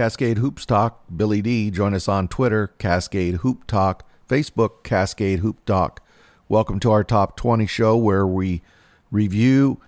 Cascade 0.00 0.38
Hoops 0.38 0.64
Talk, 0.64 1.02
Billy 1.14 1.42
D. 1.42 1.70
Join 1.70 1.92
us 1.92 2.08
on 2.08 2.26
Twitter, 2.26 2.68
Cascade 2.78 3.34
Hoop 3.34 3.66
Talk, 3.66 4.08
Facebook, 4.26 4.82
Cascade 4.82 5.40
Hoop 5.40 5.62
Talk. 5.66 6.02
Welcome 6.48 6.80
to 6.80 6.90
our 6.90 7.04
top 7.04 7.36
20 7.36 7.66
show 7.66 7.98
where 7.98 8.26
we 8.26 8.62
review 9.10 9.78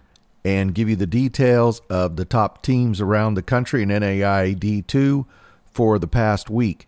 and 0.45 0.75
give 0.75 0.91
you 0.91 0.97
the 0.97 1.07
details 1.07 1.81
of 1.89 2.17
the 2.17 2.27
top 2.27 2.63
teams 2.63 3.01
around 3.01 3.37
the 3.37 3.43
country 3.43 3.83
in 3.83 3.89
NAIA 3.89 4.55
D2 4.55 5.25
for 5.65 5.99
the 5.99 6.07
past 6.07 6.51
week. 6.51 6.87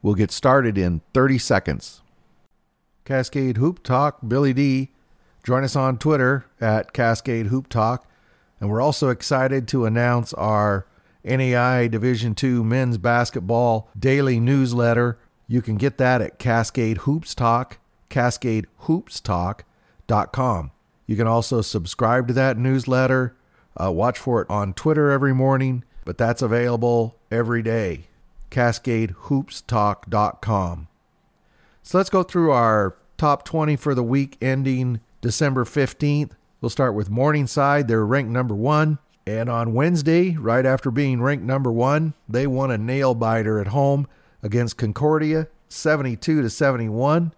We'll 0.00 0.14
get 0.14 0.30
started 0.30 0.78
in 0.78 1.00
30 1.12 1.38
seconds. 1.38 2.02
Cascade 3.04 3.56
Hoop 3.56 3.82
Talk, 3.82 4.18
Billy 4.28 4.52
D. 4.52 4.90
Join 5.42 5.64
us 5.64 5.74
on 5.74 5.98
Twitter 5.98 6.46
at 6.60 6.92
Cascade 6.92 7.48
Hoop 7.48 7.68
Talk. 7.68 8.08
And 8.60 8.70
we're 8.70 8.80
also 8.80 9.08
excited 9.08 9.66
to 9.66 9.86
announce 9.86 10.32
our 10.34 10.86
NAIA 11.24 11.90
Division 11.90 12.36
II 12.42 12.64
men's 12.64 12.98
basketball 12.98 13.88
daily 13.98 14.38
newsletter. 14.40 15.18
You 15.46 15.62
can 15.62 15.76
get 15.76 15.98
that 15.98 16.20
at 16.22 16.38
Cascade 16.38 16.98
Hoops 16.98 17.34
Talk, 17.34 17.78
cascadehoopstalk.com. 18.08 20.70
You 21.06 21.16
can 21.16 21.26
also 21.26 21.60
subscribe 21.60 22.28
to 22.28 22.34
that 22.34 22.56
newsletter, 22.56 23.34
uh, 23.76 23.90
watch 23.90 24.16
for 24.18 24.42
it 24.42 24.48
on 24.48 24.74
Twitter 24.74 25.10
every 25.10 25.34
morning, 25.34 25.82
but 26.04 26.16
that's 26.18 26.42
available 26.42 27.16
every 27.30 27.62
day. 27.62 28.04
CascadeHoopsTalk.com. 28.50 30.88
So 31.82 31.98
let's 31.98 32.10
go 32.10 32.22
through 32.22 32.52
our 32.52 32.94
top 33.16 33.44
20 33.44 33.74
for 33.76 33.94
the 33.94 34.02
week 34.02 34.36
ending 34.40 35.00
December 35.20 35.64
15th. 35.64 36.32
We'll 36.60 36.70
start 36.70 36.94
with 36.94 37.10
Morningside. 37.10 37.88
They're 37.88 38.06
ranked 38.06 38.30
number 38.30 38.54
one. 38.54 38.98
And 39.30 39.48
on 39.48 39.74
Wednesday, 39.74 40.36
right 40.36 40.66
after 40.66 40.90
being 40.90 41.22
ranked 41.22 41.44
number 41.44 41.70
one, 41.70 42.14
they 42.28 42.48
won 42.48 42.72
a 42.72 42.76
nail 42.76 43.14
biter 43.14 43.60
at 43.60 43.68
home 43.68 44.08
against 44.42 44.76
Concordia, 44.76 45.46
72 45.68 46.42
to 46.42 46.50
71. 46.50 47.32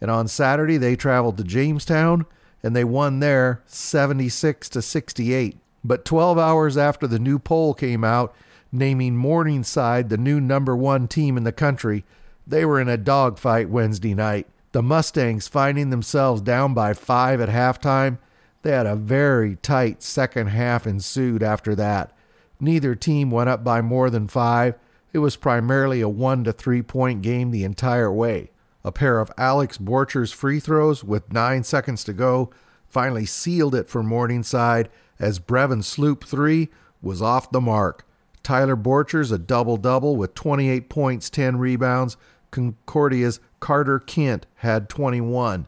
And 0.00 0.10
on 0.12 0.28
Saturday, 0.28 0.76
they 0.76 0.94
traveled 0.94 1.36
to 1.38 1.42
Jamestown 1.42 2.24
and 2.62 2.76
they 2.76 2.84
won 2.84 3.18
there 3.18 3.64
76 3.66 4.68
to 4.68 4.80
68. 4.80 5.56
But 5.82 6.04
12 6.04 6.38
hours 6.38 6.76
after 6.76 7.08
the 7.08 7.18
new 7.18 7.40
poll 7.40 7.74
came 7.74 8.04
out, 8.04 8.32
naming 8.70 9.16
Morningside 9.16 10.10
the 10.10 10.16
new 10.16 10.40
number 10.40 10.76
one 10.76 11.08
team 11.08 11.36
in 11.36 11.42
the 11.42 11.50
country, 11.50 12.04
they 12.46 12.64
were 12.64 12.80
in 12.80 12.88
a 12.88 12.96
dogfight 12.96 13.68
Wednesday 13.68 14.14
night. 14.14 14.46
The 14.70 14.84
Mustangs 14.84 15.48
finding 15.48 15.90
themselves 15.90 16.40
down 16.40 16.74
by 16.74 16.94
five 16.94 17.40
at 17.40 17.48
halftime 17.48 18.18
they 18.64 18.70
had 18.70 18.86
a 18.86 18.96
very 18.96 19.56
tight 19.56 20.02
second 20.02 20.46
half 20.46 20.86
ensued 20.86 21.42
after 21.42 21.74
that. 21.74 22.16
Neither 22.58 22.94
team 22.94 23.30
went 23.30 23.50
up 23.50 23.62
by 23.62 23.82
more 23.82 24.08
than 24.08 24.26
five. 24.26 24.74
It 25.12 25.18
was 25.18 25.36
primarily 25.36 26.00
a 26.00 26.08
one 26.08 26.44
to 26.44 26.52
three 26.52 26.80
point 26.80 27.20
game 27.20 27.50
the 27.50 27.62
entire 27.62 28.10
way. 28.10 28.50
A 28.82 28.90
pair 28.90 29.20
of 29.20 29.30
Alex 29.36 29.76
Borcher's 29.76 30.32
free 30.32 30.60
throws 30.60 31.04
with 31.04 31.30
nine 31.30 31.62
seconds 31.62 32.04
to 32.04 32.14
go 32.14 32.50
finally 32.88 33.26
sealed 33.26 33.74
it 33.74 33.90
for 33.90 34.02
Morningside 34.02 34.88
as 35.18 35.38
Brevin 35.38 35.84
Sloop 35.84 36.24
3 36.24 36.70
was 37.02 37.20
off 37.20 37.52
the 37.52 37.60
mark. 37.60 38.06
Tyler 38.42 38.76
Borchers 38.76 39.30
a 39.30 39.36
double 39.36 39.76
double 39.76 40.16
with 40.16 40.34
28 40.34 40.88
points, 40.88 41.28
10 41.28 41.58
rebounds. 41.58 42.16
Concordia's 42.50 43.40
Carter 43.60 43.98
Kent 43.98 44.46
had 44.56 44.88
21. 44.88 45.66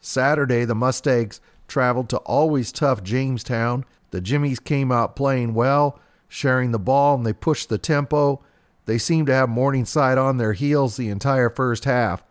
Saturday, 0.00 0.64
the 0.64 0.74
Mustangs 0.76 1.40
traveled 1.68 2.08
to 2.08 2.16
always 2.18 2.72
tough 2.72 3.02
Jamestown. 3.04 3.84
The 4.10 4.20
Jimmies 4.20 4.58
came 4.58 4.90
out 4.90 5.14
playing 5.14 5.54
well, 5.54 6.00
sharing 6.26 6.72
the 6.72 6.78
ball, 6.78 7.14
and 7.14 7.24
they 7.24 7.32
pushed 7.32 7.68
the 7.68 7.78
tempo. 7.78 8.42
They 8.86 8.98
seemed 8.98 9.26
to 9.28 9.34
have 9.34 9.50
Morningside 9.50 10.18
on 10.18 10.38
their 10.38 10.54
heels 10.54 10.96
the 10.96 11.10
entire 11.10 11.50
first 11.50 11.84
half, 11.84 12.24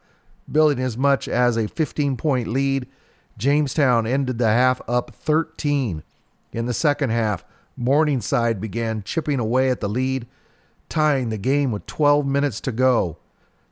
building 0.51 0.79
as 0.79 0.97
much 0.97 1.27
as 1.27 1.55
a 1.55 1.67
15 1.67 2.17
point 2.17 2.47
lead. 2.47 2.87
Jamestown 3.37 4.07
ended 4.07 4.39
the 4.39 4.47
half 4.47 4.81
up 4.87 5.11
13. 5.13 6.03
In 6.51 6.65
the 6.65 6.73
second 6.73 7.11
half, 7.11 7.45
Morningside 7.77 8.59
began 8.59 9.03
chipping 9.03 9.39
away 9.39 9.69
at 9.69 9.81
the 9.81 9.87
lead, 9.87 10.25
tying 10.89 11.29
the 11.29 11.37
game 11.37 11.71
with 11.71 11.85
12 11.85 12.25
minutes 12.25 12.59
to 12.61 12.71
go. 12.71 13.17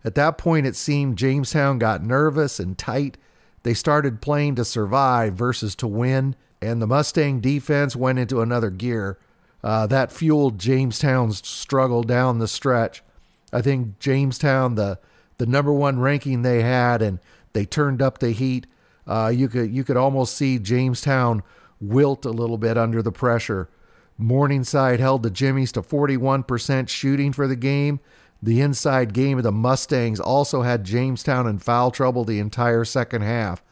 At 0.03 0.13
that 0.13 0.37
point, 0.37 0.67
it 0.67 0.75
seemed 0.75 1.17
Jamestown 1.17 1.79
got 1.79 2.03
nervous 2.03 2.59
and 2.59 2.77
tight 2.77 3.17
they 3.65 3.73
started 3.73 4.21
playing 4.21 4.53
to 4.53 4.63
survive 4.63 5.33
versus 5.33 5.73
to 5.77 5.87
win, 5.87 6.35
and 6.61 6.79
the 6.79 6.85
Mustang 6.85 7.39
defense 7.39 7.95
went 7.95 8.19
into 8.19 8.39
another 8.39 8.69
gear. 8.69 9.17
Uh, 9.63 9.87
that 9.87 10.11
fueled 10.11 10.59
Jamestown's 10.59 11.45
struggle 11.47 12.03
down 12.03 12.37
the 12.37 12.47
stretch. 12.47 13.01
I 13.51 13.63
think 13.63 13.97
Jamestown, 13.97 14.75
the 14.75 14.99
the 15.39 15.47
number 15.47 15.73
one 15.73 15.99
ranking 15.99 16.43
they 16.43 16.61
had, 16.61 17.01
and 17.01 17.17
they 17.53 17.65
turned 17.65 18.03
up 18.03 18.19
the 18.19 18.29
heat. 18.29 18.67
Uh, 19.07 19.31
you 19.33 19.49
could 19.49 19.71
you 19.71 19.83
could 19.83 19.97
almost 19.97 20.37
see 20.37 20.59
Jamestown 20.59 21.41
wilt 21.81 22.23
a 22.23 22.29
little 22.29 22.59
bit 22.59 22.77
under 22.77 23.01
the 23.01 23.11
pressure. 23.11 23.67
Morningside 24.15 24.99
held 24.99 25.23
the 25.23 25.31
Jimmies 25.31 25.71
to 25.71 25.81
41% 25.81 26.87
shooting 26.87 27.33
for 27.33 27.47
the 27.47 27.55
game. 27.55 27.99
The 28.45 28.61
inside 28.61 29.15
game 29.15 29.39
of 29.39 29.43
the 29.43 29.51
Mustangs 29.51 30.19
also 30.19 30.61
had 30.61 30.83
Jamestown 30.83 31.47
in 31.47 31.57
foul 31.57 31.89
trouble 31.89 32.23
the 32.23 32.37
entire 32.37 32.85
second 32.85 33.23
half. 33.23 33.63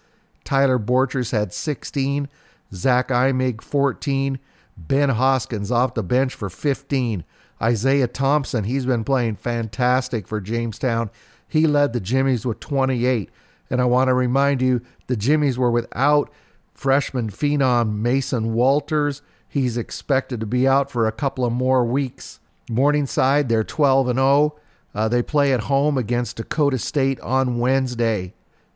Tyler 0.43 0.79
Borchers 0.79 1.31
had 1.31 1.53
16, 1.53 2.27
Zach 2.73 3.09
Imig 3.09 3.61
14, 3.61 4.39
Ben 4.75 5.09
Hoskins 5.09 5.71
off 5.71 5.93
the 5.93 6.01
bench 6.01 6.33
for 6.33 6.49
15. 6.49 7.23
Isaiah 7.61 8.07
Thompson, 8.07 8.63
he's 8.63 8.87
been 8.87 9.03
playing 9.03 9.35
fantastic 9.35 10.27
for 10.27 10.41
Jamestown. 10.41 11.11
He 11.47 11.67
led 11.67 11.93
the 11.93 11.99
Jimmies 11.99 12.43
with 12.43 12.59
28. 12.59 13.29
And 13.69 13.79
I 13.79 13.85
want 13.85 14.07
to 14.07 14.15
remind 14.15 14.63
you, 14.63 14.81
the 15.05 15.15
Jimmies 15.15 15.59
were 15.59 15.69
without 15.69 16.33
freshman 16.73 17.29
phenom 17.29 17.99
Mason 17.99 18.55
Walters. 18.55 19.21
He's 19.47 19.77
expected 19.77 20.39
to 20.39 20.47
be 20.47 20.67
out 20.67 20.89
for 20.89 21.05
a 21.05 21.11
couple 21.11 21.45
of 21.45 21.53
more 21.53 21.85
weeks. 21.85 22.39
Morningside, 22.71 23.49
they're 23.49 23.63
12 23.63 24.07
and 24.07 24.17
0. 24.17 24.55
Uh, 24.95 25.07
they 25.07 25.23
play 25.23 25.53
at 25.53 25.61
home 25.61 25.97
against 25.97 26.37
Dakota 26.37 26.77
State 26.77 27.19
on 27.21 27.57
Wednesday. 27.59 28.33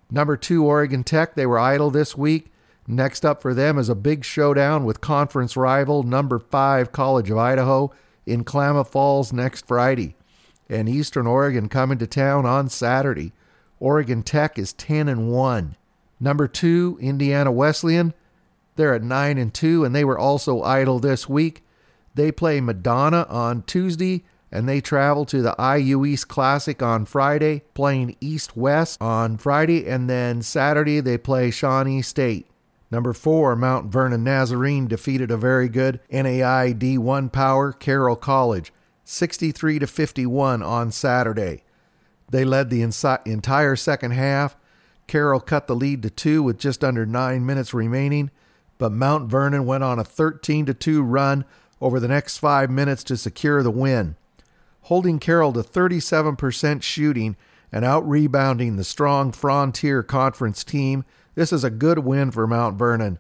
Number 0.10 0.38
two, 0.38 0.64
Oregon 0.66 1.04
Tech, 1.04 1.36
they 1.36 1.46
were 1.46 1.60
idle 1.60 1.92
this 1.92 2.18
week. 2.18 2.52
Next 2.88 3.26
up 3.26 3.42
for 3.42 3.54
them 3.54 3.78
is 3.78 3.90
a 3.90 3.96
big 3.96 4.24
showdown 4.24 4.86
with 4.86 5.02
conference 5.02 5.58
rival 5.58 6.04
number 6.04 6.40
five, 6.40 6.92
College 6.92 7.30
of 7.30 7.38
Idaho, 7.38 7.92
in 8.26 8.44
Klamath 8.46 8.90
Falls 8.90 9.34
next 9.34 9.68
Friday. 9.68 10.16
And 10.70 10.88
Eastern 10.88 11.28
Oregon 11.28 11.70
coming 11.70 11.98
to 11.98 12.08
town 12.08 12.46
on 12.46 12.70
Saturday. 12.70 13.34
Oregon 13.80 14.24
Tech 14.24 14.58
is 14.58 14.74
10 14.74 15.08
and 15.10 15.30
1. 15.30 15.76
Number 16.20 16.48
two, 16.48 16.98
Indiana 17.00 17.52
Wesleyan, 17.52 18.14
they're 18.76 18.94
at 18.94 19.04
9 19.04 19.38
and 19.38 19.54
2, 19.54 19.84
and 19.84 19.94
they 19.94 20.06
were 20.06 20.18
also 20.18 20.62
idle 20.62 21.00
this 21.00 21.28
week. 21.28 21.64
They 22.16 22.32
play 22.32 22.62
Madonna 22.62 23.26
on 23.30 23.64
Tuesday 23.64 24.24
and 24.52 24.68
they 24.68 24.80
travel 24.80 25.26
to 25.26 25.42
the 25.42 25.56
IU 25.60 26.06
East 26.06 26.28
Classic 26.28 26.82
on 26.82 27.06
Friday, 27.06 27.64
playing 27.74 28.16
East 28.22 28.56
West 28.56 29.02
on 29.02 29.38
Friday, 29.38 29.88
and 29.88 30.10
then 30.10 30.42
Saturday 30.42 31.00
they 31.00 31.18
play 31.18 31.52
Shawnee 31.52 32.02
State. 32.02 32.48
Number 32.90 33.12
four, 33.12 33.56
Mount 33.56 33.92
Vernon 33.92 34.24
Nazarene 34.24 34.88
defeated 34.88 35.30
a 35.30 35.38
very 35.38 35.68
good 35.68 36.00
NAIA 36.10 36.74
D1 36.74 37.32
power, 37.34 37.74
Carroll 37.74 38.16
College, 38.16 38.72
63 39.04 39.80
to 39.80 39.88
51 39.88 40.64
on 40.64 40.92
Saturday. 40.92 41.64
They 42.30 42.46
led 42.46 42.70
the 42.70 42.82
entire 42.82 43.76
second 43.76 44.12
half. 44.12 44.56
Carroll 45.08 45.40
cut 45.42 45.68
the 45.68 45.76
lead 45.76 46.02
to 46.04 46.10
two 46.10 46.44
with 46.44 46.58
just 46.58 46.84
under 46.84 47.06
nine 47.06 47.46
minutes 47.46 47.74
remaining, 47.74 48.32
but 48.78 48.92
Mount 48.92 49.30
Vernon 49.30 49.66
went 49.66 49.84
on 49.84 50.00
a 50.00 50.04
13 50.04 50.66
to 50.68 50.74
2 50.74 51.02
run 51.02 51.44
over 51.82 52.00
the 52.00 52.08
next 52.08 52.38
five 52.38 52.70
minutes 52.70 53.04
to 53.06 53.18
secure 53.18 53.64
the 53.64 53.72
win 53.72 54.16
holding 54.88 55.20
Carroll 55.20 55.52
to 55.52 55.60
37% 55.60 56.82
shooting 56.82 57.36
and 57.74 57.84
out 57.84 58.08
rebounding 58.08 58.78
the 58.78 58.86
strong 58.86 59.34
Frontier 59.34 60.02
Conference 60.02 60.64
team. 60.64 61.04
This 61.36 61.52
is 61.52 61.66
a 61.66 61.70
good 61.70 62.00
win 62.00 62.32
for 62.32 62.48
Mount 62.48 62.78
Vernon. 62.80 63.20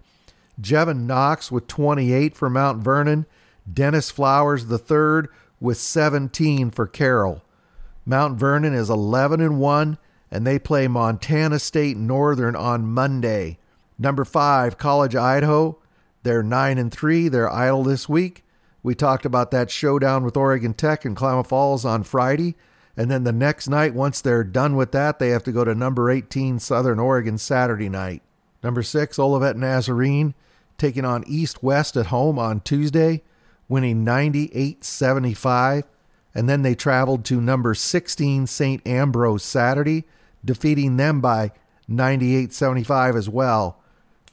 Jevin 0.61 1.01
Knox 1.01 1.51
with 1.51 1.67
28 1.67 2.37
for 2.37 2.49
Mount 2.49 2.81
Vernon, 2.81 3.25
Dennis 3.71 4.09
Flowers 4.09 4.67
the 4.67 4.77
third 4.77 5.27
with 5.59 5.77
17 5.77 6.71
for 6.71 6.87
Carroll. 6.87 7.43
Mount 8.05 8.39
Vernon 8.39 8.73
is 8.73 8.89
11 8.89 9.41
and 9.41 9.59
1 9.59 9.97
and 10.31 10.47
they 10.47 10.57
play 10.57 10.87
Montana 10.87 11.59
State 11.59 11.97
Northern 11.97 12.55
on 12.55 12.85
Monday. 12.85 13.59
Number 13.99 14.23
5 14.23 14.77
College 14.77 15.17
Idaho, 15.17 15.77
they're 16.23 16.43
9 16.43 16.77
and 16.77 16.93
3, 16.93 17.27
they're 17.27 17.51
idle 17.51 17.83
this 17.83 18.07
week. 18.07 18.45
We 18.87 18.95
talked 18.95 19.25
about 19.25 19.51
that 19.51 19.69
showdown 19.69 20.23
with 20.23 20.37
Oregon 20.37 20.73
Tech 20.73 21.03
in 21.03 21.13
Klamath 21.13 21.49
Falls 21.49 21.83
on 21.83 22.03
Friday. 22.03 22.55
And 22.95 23.11
then 23.11 23.25
the 23.25 23.33
next 23.33 23.67
night, 23.67 23.93
once 23.93 24.21
they're 24.21 24.45
done 24.45 24.77
with 24.77 24.93
that, 24.93 25.19
they 25.19 25.27
have 25.31 25.43
to 25.43 25.51
go 25.51 25.65
to 25.65 25.75
number 25.75 26.09
18 26.09 26.57
Southern 26.59 26.97
Oregon 26.97 27.37
Saturday 27.37 27.89
night. 27.89 28.21
Number 28.63 28.81
six, 28.83 29.19
Olivet 29.19 29.57
Nazarene 29.57 30.35
taking 30.77 31.03
on 31.03 31.25
East 31.27 31.61
West 31.61 31.97
at 31.97 32.05
home 32.05 32.39
on 32.39 32.61
Tuesday, 32.61 33.23
winning 33.67 34.05
98 34.05 34.85
75. 34.85 35.83
and 36.33 36.47
then 36.47 36.61
they 36.61 36.73
traveled 36.73 37.25
to 37.25 37.41
number 37.41 37.73
16 37.73 38.47
St. 38.47 38.87
Ambrose 38.87 39.43
Saturday, 39.43 40.05
defeating 40.45 40.95
them 40.95 41.19
by 41.19 41.51
98 41.89 42.53
75 42.53 43.17
as 43.17 43.27
well. 43.27 43.81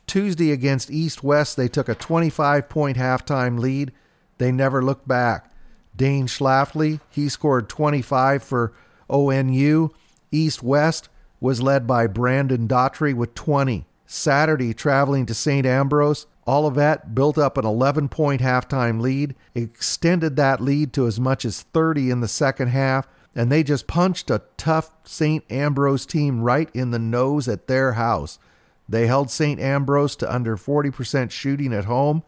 Tuesday 0.07 0.53
against 0.53 0.93
East 0.93 1.25
West, 1.25 1.57
they 1.57 1.67
took 1.67 1.89
a 1.89 1.97
25 1.97 2.69
point 2.69 2.97
halftime 2.97 3.59
lead. 3.59 3.91
They 4.39 4.53
never 4.53 4.83
looked 4.83 5.07
back. 5.07 5.51
Dane 5.97 6.27
Schlafly, 6.27 7.01
he 7.11 7.29
scored 7.29 7.69
25 7.69 8.43
for 8.43 8.73
ONU. 9.09 9.91
East 10.33 10.63
West 10.63 11.09
was 11.41 11.63
led 11.63 11.87
by 11.87 12.07
Brandon 12.07 12.67
Daughtry 12.67 13.15
with 13.15 13.35
20. 13.35 13.87
Saturday, 14.07 14.75
traveling 14.75 15.27
to 15.27 15.35
St. 15.35 15.67
Ambrose, 15.67 16.27
Olivet 16.47 17.15
built 17.15 17.39
up 17.39 17.57
an 17.57 17.65
11 17.65 18.09
point 18.09 18.41
halftime 18.41 19.01
lead, 19.01 19.35
extended 19.55 20.37
that 20.37 20.61
lead 20.61 20.93
to 20.93 21.07
as 21.07 21.19
much 21.19 21.45
as 21.45 21.63
30 21.63 22.11
in 22.11 22.21
the 22.21 22.29
second 22.29 22.69
half, 22.69 23.09
and 23.35 23.51
they 23.51 23.63
just 23.63 23.87
punched 23.87 24.31
a 24.31 24.43
tough 24.57 24.91
St. 25.05 25.45
Ambrose 25.51 26.07
team 26.07 26.43
right 26.43 26.69
in 26.75 26.91
the 26.91 26.99
nose 26.99 27.49
at 27.49 27.67
their 27.67 27.93
house. 27.93 28.39
They 28.89 29.07
held 29.07 29.31
St. 29.31 29.59
Ambrose 29.59 30.15
to 30.17 30.33
under 30.33 30.57
40% 30.57 31.31
shooting 31.31 31.73
at 31.73 31.87
home. 31.87 32.23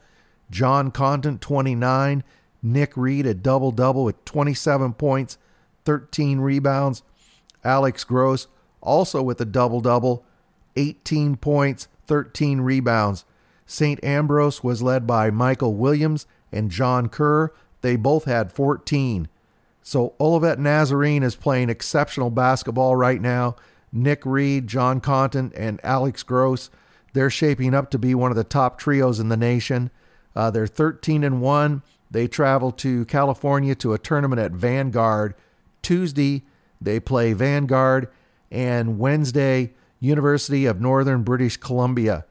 John 0.51 0.91
Contant, 0.91 1.41
29. 1.41 2.23
Nick 2.63 2.97
Reed, 2.97 3.27
a 3.27 3.35
double 3.35 3.71
double 3.71 4.05
with 4.05 4.25
27 4.25 4.95
points, 4.95 5.39
13 5.85 6.41
rebounds. 6.41 7.03
Alex 7.65 8.05
Gross, 8.05 8.49
also 8.81 9.23
with 9.23 9.41
a 9.41 9.45
double 9.45 9.81
double, 9.81 10.25
18 10.77 11.37
points, 11.37 11.89
13 12.07 12.61
rebounds. 12.61 13.25
St. 13.67 14.03
Ambrose 14.05 14.63
was 14.63 14.83
led 14.83 15.07
by 15.07 15.31
Michael 15.31 15.75
Williams 15.75 16.27
and 16.53 16.71
John 16.71 17.09
Kerr. 17.09 17.53
They 17.81 17.97
both 17.97 18.25
had 18.25 18.53
14. 18.53 19.29
So 19.83 20.15
Olivet 20.21 20.59
Nazarene 20.59 21.23
is 21.23 21.37
playing 21.37 21.71
exceptional 21.71 22.31
basketball 22.31 22.97
right 22.97 23.21
now. 23.21 23.57
Nick 23.93 24.27
Reed, 24.27 24.67
John 24.67 25.01
Contant, 25.01 25.53
and 25.57 25.81
Alex 25.83 26.23
Gross, 26.23 26.71
they're 27.13 27.31
shaping 27.31 27.75
up 27.75 27.91
to 27.91 27.99
be 27.99 28.15
one 28.15 28.31
of 28.31 28.37
the 28.37 28.45
top 28.45 28.79
trios 28.79 29.21
in 29.21 29.29
the 29.29 29.37
nation. 29.37 29.91
Uh, 30.37 30.51
they're 30.51 30.67
13 30.67 31.25
and 31.25 31.41
1. 31.41 31.83
They 32.11 32.29
travel 32.29 32.71
to 32.73 33.05
California 33.07 33.75
to 33.77 33.95
a 33.95 33.99
tournament 33.99 34.41
at 34.41 34.53
Vanguard. 34.53 35.35
Tuesday, 35.83 36.45
they 36.81 37.01
play 37.01 37.33
Vanguard, 37.33 38.09
and 38.51 38.99
Wednesday, 38.99 39.73
University 39.99 40.67
of 40.67 40.81
Northern 40.81 41.23
British 41.23 41.57
Columbia. 41.57 42.27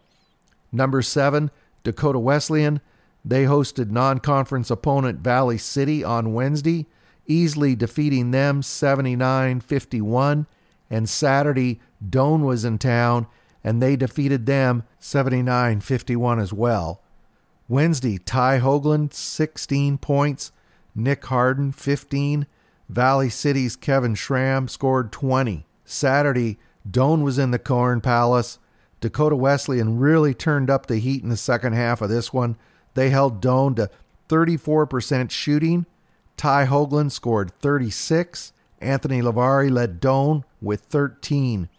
Number 0.71 1.01
seven, 1.01 1.51
Dakota 1.83 2.19
Wesleyan. 2.19 2.79
They 3.23 3.45
hosted 3.45 3.89
non 3.89 4.19
conference 4.19 4.69
opponent 4.69 5.19
Valley 5.19 5.57
City 5.57 6.03
on 6.03 6.33
Wednesday, 6.33 6.85
easily 7.25 7.75
defeating 7.75 8.31
them 8.31 8.61
79 8.61 9.61
51. 9.61 10.45
And 10.91 11.09
Saturday, 11.09 11.79
Doane 12.07 12.43
was 12.43 12.63
in 12.63 12.77
town 12.77 13.25
and 13.63 13.81
they 13.81 13.95
defeated 13.95 14.45
them 14.45 14.83
79 14.99 15.81
51 15.81 16.39
as 16.39 16.53
well. 16.53 17.01
Wednesday, 17.67 18.17
Ty 18.17 18.59
Hoagland, 18.59 19.13
16 19.13 19.97
points. 19.97 20.51
Nick 20.93 21.25
Harden, 21.25 21.71
15. 21.71 22.45
Valley 22.87 23.29
City's 23.29 23.75
Kevin 23.75 24.15
Schramm 24.15 24.67
scored 24.67 25.11
20. 25.11 25.65
Saturday, 25.83 26.57
Doane 26.89 27.23
was 27.23 27.39
in 27.39 27.51
the 27.51 27.59
Corn 27.59 28.01
Palace. 28.01 28.59
Dakota 29.01 29.35
Wesleyan 29.35 29.99
really 29.99 30.33
turned 30.33 30.69
up 30.69 30.85
the 30.85 30.97
heat 30.97 31.23
in 31.23 31.29
the 31.29 31.37
second 31.37 31.73
half 31.73 32.01
of 32.01 32.09
this 32.09 32.31
one. 32.31 32.55
They 32.93 33.09
held 33.09 33.41
Doane 33.41 33.75
to 33.75 33.89
34% 34.29 35.31
shooting. 35.31 35.85
Ty 36.37 36.65
Hoagland 36.65 37.11
scored 37.11 37.51
36. 37.59 38.53
Anthony 38.79 39.21
Lavari 39.21 39.71
led 39.71 39.99
Doane 39.99 40.43
with 40.61 40.81
13. 40.81 41.69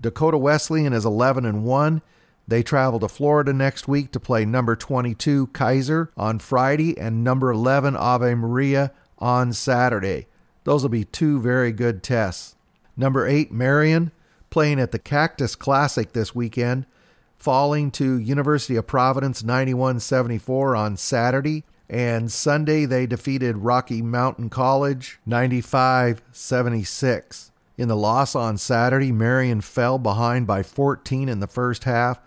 Dakota 0.00 0.38
Wesleyan 0.38 0.92
is 0.92 1.04
11 1.04 1.44
and 1.44 1.64
1. 1.64 2.02
They 2.46 2.62
travel 2.62 3.00
to 3.00 3.08
Florida 3.08 3.52
next 3.52 3.88
week 3.88 4.12
to 4.12 4.20
play 4.20 4.44
number 4.44 4.76
22 4.76 5.48
Keiser 5.48 6.08
on 6.16 6.38
Friday 6.38 6.98
and 6.98 7.24
number 7.24 7.50
11 7.50 7.96
Ave 7.96 8.34
Maria 8.34 8.92
on 9.18 9.52
Saturday. 9.52 10.26
Those 10.64 10.82
will 10.82 10.90
be 10.90 11.04
two 11.04 11.40
very 11.40 11.72
good 11.72 12.02
tests. 12.02 12.56
Number 12.96 13.26
8 13.26 13.50
Marion 13.50 14.12
playing 14.50 14.78
at 14.78 14.92
the 14.92 14.98
Cactus 15.00 15.56
Classic 15.56 16.12
this 16.12 16.32
weekend, 16.32 16.86
falling 17.34 17.90
to 17.90 18.18
University 18.18 18.76
of 18.76 18.86
Providence 18.86 19.42
91-74 19.42 20.78
on 20.78 20.96
Saturday. 20.96 21.64
And 21.88 22.30
Sunday, 22.30 22.86
they 22.86 23.06
defeated 23.06 23.58
Rocky 23.58 24.00
Mountain 24.00 24.50
College 24.50 25.18
95 25.26 26.22
76. 26.30 27.50
In 27.76 27.88
the 27.88 27.96
loss 27.96 28.36
on 28.36 28.56
Saturday, 28.56 29.10
Marion 29.10 29.60
fell 29.60 29.98
behind 29.98 30.46
by 30.46 30.62
14 30.62 31.28
in 31.28 31.40
the 31.40 31.48
first 31.48 31.82
half. 31.82 32.20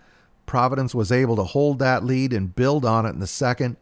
Providence 0.48 0.94
was 0.94 1.12
able 1.12 1.36
to 1.36 1.44
hold 1.44 1.78
that 1.78 2.04
lead 2.04 2.32
and 2.32 2.56
build 2.56 2.84
on 2.84 3.06
it 3.06 3.10
in 3.10 3.20
the 3.20 3.26
second. 3.28 3.76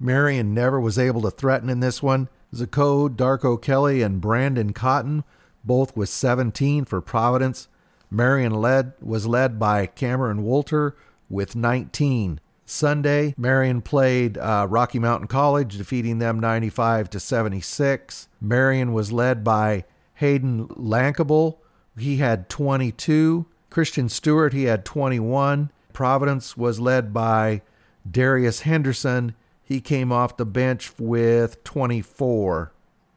Marion 0.00 0.54
never 0.54 0.80
was 0.80 0.98
able 0.98 1.20
to 1.22 1.30
threaten 1.30 1.68
in 1.68 1.80
this 1.80 2.02
one. 2.02 2.28
Zacho, 2.54 3.08
Darko 3.08 3.60
Kelly, 3.60 4.00
and 4.00 4.20
Brandon 4.20 4.72
Cotton, 4.72 5.24
both 5.64 5.96
with 5.96 6.08
17 6.08 6.84
for 6.84 7.00
Providence. 7.00 7.68
Marion 8.10 8.52
led 8.52 8.92
was 9.00 9.26
led 9.26 9.58
by 9.58 9.86
Cameron 9.86 10.44
Wolter 10.44 10.92
with 11.28 11.56
19. 11.56 12.40
Sunday, 12.66 13.34
Marion 13.36 13.82
played 13.82 14.38
uh, 14.38 14.66
Rocky 14.70 14.98
Mountain 14.98 15.28
College, 15.28 15.76
defeating 15.76 16.18
them 16.18 16.38
95 16.38 17.10
to 17.10 17.20
76. 17.20 18.28
Marion 18.40 18.92
was 18.92 19.12
led 19.12 19.44
by 19.44 19.84
Hayden 20.14 20.68
Lankable. 20.68 21.58
He 21.98 22.18
had 22.18 22.48
22. 22.48 23.46
Christian 23.68 24.08
Stewart, 24.08 24.52
he 24.52 24.64
had 24.64 24.84
21. 24.84 25.70
Providence 25.94 26.56
was 26.56 26.78
led 26.78 27.14
by 27.14 27.62
Darius 28.08 28.60
Henderson. 28.60 29.34
He 29.62 29.80
came 29.80 30.12
off 30.12 30.36
the 30.36 30.44
bench 30.44 30.92
with 30.98 31.64
24. 31.64 32.72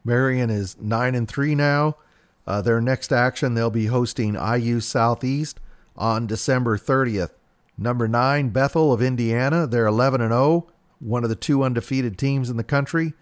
Marion 0.06 0.50
is 0.50 0.78
9 0.80 1.16
and 1.16 1.28
3 1.28 1.56
now. 1.56 1.98
Uh, 2.46 2.62
their 2.62 2.80
next 2.80 3.12
action, 3.12 3.54
they'll 3.54 3.70
be 3.70 3.88
hosting 3.88 4.36
IU 4.36 4.80
Southeast 4.80 5.60
on 5.98 6.26
December 6.28 6.78
30th. 6.78 7.32
Number 7.78 8.08
nine, 8.08 8.50
Bethel 8.50 8.94
of 8.94 9.02
Indiana. 9.02 9.68
They're 9.68 9.86
11 9.86 10.22
and 10.22 10.32
0, 10.32 10.68
one 11.00 11.24
of 11.24 11.30
the 11.30 11.36
two 11.36 11.64
undefeated 11.64 12.18
teams 12.18 12.50
in 12.50 12.58
the 12.58 12.64
country. 12.64 13.14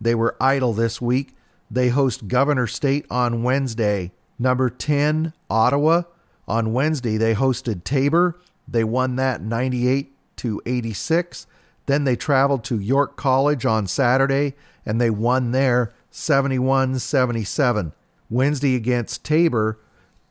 They 0.00 0.14
were 0.14 0.36
idle 0.38 0.74
this 0.74 1.00
week. 1.00 1.34
They 1.70 1.88
host 1.88 2.28
Governor 2.28 2.66
State 2.66 3.06
on 3.10 3.42
Wednesday. 3.42 4.12
Number 4.38 4.68
10, 4.68 5.32
Ottawa. 5.48 6.02
On 6.46 6.74
Wednesday, 6.74 7.16
they 7.16 7.34
hosted 7.34 7.84
Tabor. 7.84 8.38
They 8.66 8.84
won 8.84 9.16
that 9.16 9.42
98 9.42 10.12
to 10.36 10.62
86. 10.64 11.46
Then 11.86 12.04
they 12.04 12.16
traveled 12.16 12.64
to 12.64 12.78
York 12.78 13.16
College 13.16 13.66
on 13.66 13.86
Saturday 13.86 14.54
and 14.86 15.00
they 15.00 15.10
won 15.10 15.52
there 15.52 15.92
71 16.10 16.98
77. 16.98 17.92
Wednesday 18.30 18.74
against 18.74 19.24
Tabor, 19.24 19.78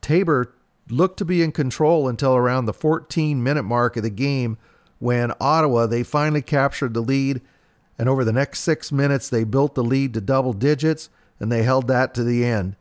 Tabor 0.01 0.53
looked 0.89 1.17
to 1.17 1.25
be 1.25 1.41
in 1.41 1.51
control 1.51 2.07
until 2.07 2.35
around 2.35 2.65
the 2.65 2.73
14 2.73 3.41
minute 3.41 3.63
mark 3.63 3.95
of 3.97 4.03
the 4.03 4.09
game 4.09 4.57
when 4.99 5.31
Ottawa 5.39 5.85
they 5.85 6.03
finally 6.03 6.41
captured 6.41 6.93
the 6.93 7.01
lead 7.01 7.41
and 7.97 8.09
over 8.09 8.25
the 8.25 8.33
next 8.33 8.61
6 8.61 8.91
minutes 8.91 9.29
they 9.29 9.43
built 9.43 9.75
the 9.75 9.83
lead 9.83 10.13
to 10.13 10.21
double 10.21 10.53
digits 10.53 11.09
and 11.39 11.51
they 11.51 11.63
held 11.63 11.87
that 11.87 12.13
to 12.13 12.23
the 12.23 12.45
end. 12.45 12.75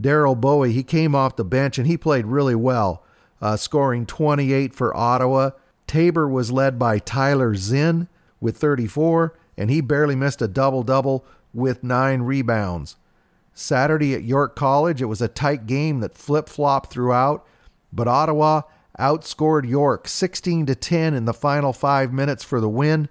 Daryl 0.00 0.40
Bowie 0.40 0.72
he 0.72 0.82
came 0.82 1.14
off 1.14 1.36
the 1.36 1.44
bench 1.44 1.78
and 1.78 1.86
he 1.86 1.96
played 1.96 2.26
really 2.26 2.54
well, 2.54 3.04
uh, 3.40 3.56
scoring 3.56 4.06
28 4.06 4.74
for 4.74 4.96
Ottawa. 4.96 5.50
Tabor 5.86 6.28
was 6.28 6.52
led 6.52 6.78
by 6.78 6.98
Tyler 6.98 7.54
Zinn 7.54 8.08
with 8.40 8.56
34 8.56 9.34
and 9.56 9.70
he 9.70 9.80
barely 9.80 10.16
missed 10.16 10.42
a 10.42 10.48
double 10.48 10.82
double 10.82 11.24
with 11.52 11.84
9 11.84 12.22
rebounds. 12.22 12.96
Saturday 13.52 14.14
at 14.14 14.24
York 14.24 14.56
College, 14.56 15.00
it 15.00 15.06
was 15.06 15.22
a 15.22 15.28
tight 15.28 15.66
game 15.66 16.00
that 16.00 16.16
flip 16.16 16.48
flopped 16.48 16.90
throughout, 16.90 17.46
but 17.92 18.08
Ottawa 18.08 18.62
outscored 18.98 19.68
York 19.68 20.08
16 20.08 20.66
to 20.66 20.74
10 20.74 21.14
in 21.14 21.24
the 21.24 21.32
final 21.32 21.72
five 21.72 22.12
minutes 22.12 22.42
for 22.42 22.60
the 22.60 22.68
win. 22.68 23.08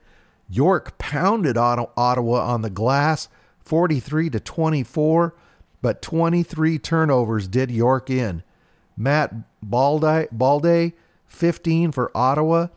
York 0.49 0.97
pounded 0.97 1.57
Ottawa 1.57 2.45
on 2.45 2.61
the 2.61 2.69
glass 2.69 3.29
43 3.59 4.29
to 4.31 4.39
24, 4.39 5.35
but 5.81 6.01
23 6.01 6.77
turnovers 6.77 7.47
did 7.47 7.71
York 7.71 8.09
in. 8.09 8.43
Matt 8.97 9.33
Balde, 9.63 10.27
Balde 10.31 10.93
15 11.27 11.91
for 11.91 12.15
Ottawa. 12.15 12.67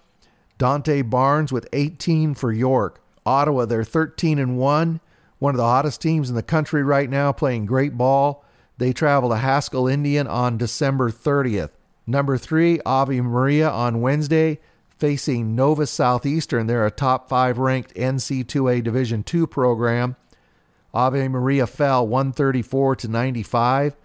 Dante 0.59 1.03
Barnes 1.03 1.53
with 1.53 1.69
18 1.73 2.35
for 2.35 2.51
York. 2.51 3.03
Ottawa, 3.27 3.67
they're 3.67 3.85
13 3.85 4.39
and 4.39 4.57
1 4.57 5.01
one 5.39 5.55
of 5.55 5.59
the 5.59 5.65
hottest 5.65 6.01
teams 6.01 6.29
in 6.31 6.37
the 6.37 6.43
country 6.43 6.83
right 6.83 7.11
now, 7.11 7.33
playing 7.33 7.67
great 7.67 7.97
ball. 7.97 8.45
They 8.79 8.93
travel 8.93 9.31
to 9.31 9.37
Haskell 9.37 9.87
Indian 9.87 10.27
on 10.27 10.59
December 10.59 11.11
30th. 11.11 11.71
Number 12.07 12.39
three, 12.39 12.81
Ave 12.87 13.21
Maria 13.21 13.69
on 13.69 14.01
Wednesday, 14.01 14.61
facing 14.97 15.55
Nova 15.55 15.87
Southeastern. 15.87 16.67
They're 16.67 16.87
a 16.87 16.91
top 16.91 17.29
five 17.29 17.59
ranked 17.59 17.95
NC2A 17.95 18.83
Division 18.83 19.25
II 19.33 19.47
program. 19.47 20.17
Ave 20.95 21.29
Maria 21.29 21.67
fell 21.67 22.07
134 22.07 22.97
to 22.97 23.09
95. 23.09 23.97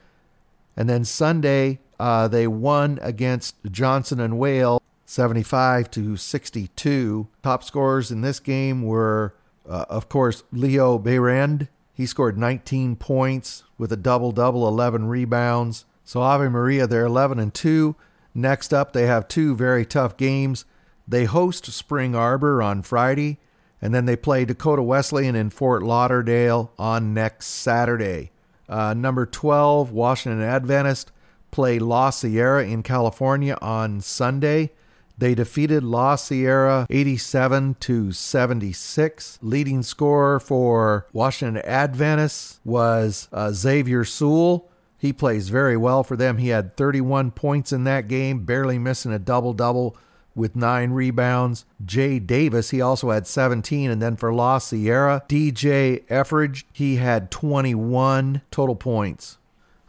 And 0.76 0.90
then 0.90 1.06
Sunday, 1.06 1.80
uh, 2.02 2.28
they 2.28 2.48
won 2.48 2.98
against 3.04 3.56
Johnson 3.70 4.20
and 4.20 4.40
Wale 4.40 4.82
75 5.06 5.92
to 5.92 6.18
62. 6.18 7.28
Top 7.44 7.64
scorers 7.64 8.10
in 8.10 8.22
this 8.22 8.40
game 8.40 8.82
were, 8.82 9.36
uh, 9.70 9.86
of 9.88 10.10
course, 10.10 10.44
Leo 10.52 10.98
Behrend. 10.98 11.68
He 11.94 12.08
scored 12.08 12.40
19 12.40 12.96
points 12.96 13.64
with 13.78 13.92
a 13.92 13.98
double 13.98 14.32
double, 14.32 14.68
11 14.68 15.10
rebounds. 15.10 15.86
So 16.04 16.22
Ave 16.22 16.48
Maria, 16.48 16.88
they're 16.88 17.06
11 17.06 17.38
and 17.38 17.54
2. 17.54 17.96
Next 18.34 18.74
up, 18.74 18.94
they 18.94 19.06
have 19.06 19.28
two 19.28 19.56
very 19.56 19.86
tough 19.86 20.18
games. 20.18 20.66
They 21.08 21.26
host 21.26 21.68
Spring 21.68 22.16
Arbor 22.16 22.64
on 22.64 22.82
Friday, 22.82 23.38
and 23.80 23.94
then 23.94 24.06
they 24.06 24.16
play 24.16 24.44
Dakota 24.46 24.82
Wesleyan 24.82 25.36
in 25.36 25.52
Fort 25.52 25.84
Lauderdale 25.84 26.72
on 26.80 27.14
next 27.14 27.46
Saturday. 27.46 28.32
Uh, 28.68 28.96
number 28.96 29.28
12, 29.28 29.92
Washington 29.92 30.42
Adventist 30.42 31.12
play 31.52 31.80
La 31.80 32.10
Sierra 32.10 32.66
in 32.66 32.84
California 32.84 33.58
on 33.62 34.02
Sunday. 34.02 34.72
They 35.18 35.36
defeated 35.36 35.84
La 35.84 36.16
Sierra 36.16 36.88
87 36.90 37.76
to 37.82 38.12
76. 38.12 39.40
Leading 39.44 39.84
scorer 39.84 40.40
for 40.40 41.06
Washington 41.14 41.62
Adventist 41.64 42.60
was 42.66 43.28
uh, 43.32 43.52
Xavier 43.52 44.04
Sewell. 44.04 44.72
He 44.98 45.14
plays 45.14 45.50
very 45.50 45.78
well 45.78 46.04
for 46.04 46.16
them. 46.16 46.38
He 46.38 46.50
had 46.50 46.76
31 46.76 47.32
points 47.32 47.72
in 47.72 47.84
that 47.84 48.08
game, 48.08 48.46
barely 48.46 48.80
missing 48.80 49.12
a 49.12 49.20
double 49.20 49.54
double 49.54 49.96
with 50.36 50.56
nine 50.56 50.92
rebounds. 50.92 51.66
Jay 51.84 52.20
Davis, 52.20 52.70
he 52.70 52.82
also 52.82 53.12
had 53.12 53.28
17. 53.28 53.92
And 53.92 54.02
then 54.02 54.16
for 54.16 54.34
La 54.34 54.58
Sierra, 54.58 55.24
DJ 55.28 56.06
Effridge, 56.08 56.64
he 56.72 56.96
had 56.96 57.32
21 57.32 58.42
total 58.52 58.76
points. 58.76 59.38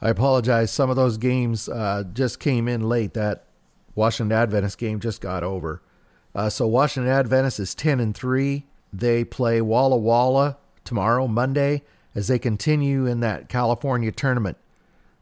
I 0.03 0.11
apologize. 0.11 0.73
Some 0.73 0.91
of 0.91 0.97
those 0.97 1.17
games 1.17 1.69
uh, 1.69 2.03
just 2.13 2.41
came 2.41 2.67
in 2.67 2.89
late. 2.89 3.15
That 3.15 3.45
Washington 3.95 4.37
Adventist 4.37 4.77
game 4.77 4.99
just 4.99 5.21
got 5.21 5.45
over. 5.45 5.81
Uh, 6.35 6.51
so 6.51 6.67
Washington 6.67 7.13
Adventist 7.13 7.61
is 7.61 7.75
10 7.75 8.01
and 8.01 8.15
3. 8.15 8.67
They 8.93 9.23
play 9.23 9.61
Walla 9.61 9.97
Walla 9.97 10.59
tomorrow, 10.85 11.29
Monday, 11.29 11.85
as 12.17 12.27
they 12.27 12.39
continue 12.39 13.07
in 13.07 13.21
that 13.21 13.49
California 13.49 14.11
tournament. 14.11 14.57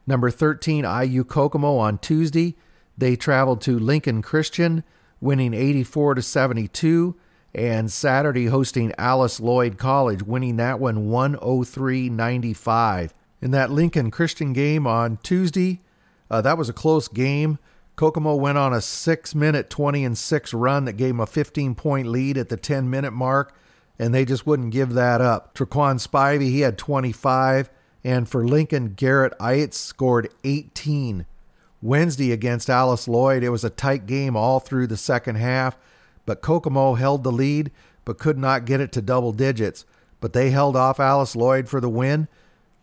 Number 0.07 0.31
13, 0.31 0.85
IU 0.85 1.25
Kokomo 1.25 1.77
on 1.77 1.99
Tuesday. 1.99 2.57
They 2.97 3.17
traveled 3.17 3.61
to 3.63 3.79
Lincoln 3.79 4.23
Christian 4.23 4.83
winning 5.21 5.53
84 5.53 6.15
to 6.15 6.23
72, 6.23 7.15
and 7.55 7.93
Saturday 7.93 8.47
hosting 8.47 8.95
Alice 8.97 9.41
Lloyd 9.41 9.77
College, 9.77 10.23
winning 10.23 10.57
that 10.57 10.81
one 10.81 11.09
103-95. 11.09 13.11
In 13.41 13.51
that 13.53 13.71
Lincoln 13.71 14.11
Christian 14.11 14.53
game 14.53 14.87
on 14.87 15.19
Tuesday, 15.23 15.81
uh, 16.31 16.41
that 16.43 16.59
was 16.59 16.69
a 16.69 16.75
close 16.75 17.09
game. 17.09 17.59
Kokomo 17.97 18.35
went 18.35 18.59
on 18.59 18.73
a 18.73 18.81
six-minute 18.81 19.71
20 19.71 20.05
and 20.05 20.17
six 20.17 20.55
run 20.55 20.85
that 20.85 20.95
gave 20.95 21.11
them 21.11 21.21
a 21.21 21.27
15-point 21.27 22.07
lead 22.07 22.39
at 22.39 22.49
the 22.49 22.57
10-minute 22.57 23.13
mark, 23.13 23.55
and 23.99 24.15
they 24.15 24.25
just 24.25 24.47
wouldn't 24.47 24.73
give 24.73 24.95
that 24.95 25.21
up. 25.21 25.55
Traquan 25.55 26.07
Spivey, 26.07 26.51
he 26.51 26.61
had 26.61 26.79
25, 26.79 27.71
and 28.05 28.29
for 28.29 28.47
Lincoln, 28.47 28.95
Garrett 28.95 29.39
Eitz 29.39 29.75
scored 29.75 30.29
18. 30.45 31.27
Wednesday 31.83 32.33
against 32.33 32.71
Alice 32.71 33.09
Lloyd, 33.09 33.43
it 33.43 33.51
was 33.51 33.65
a 33.65 33.71
tight 33.71 34.07
game 34.07 34.37
all 34.37 34.61
through 34.61 34.87
the 34.87 34.97
second 34.97 35.37
half, 35.37 35.77
but 36.27 36.43
Kokomo 36.43 36.95
held 36.95 37.25
the 37.25 37.33
lead 37.33 37.71
but 38.05 38.19
could 38.19 38.39
not 38.39 38.65
get 38.65 38.81
it 38.81 38.93
to 38.93 39.03
double 39.03 39.33
digits. 39.33 39.85
But 40.21 40.33
they 40.33 40.51
held 40.51 40.77
off 40.77 41.01
Alice 41.01 41.37
Lloyd 41.37 41.69
for 41.69 41.81
the 41.81 41.89
win. 41.89 42.29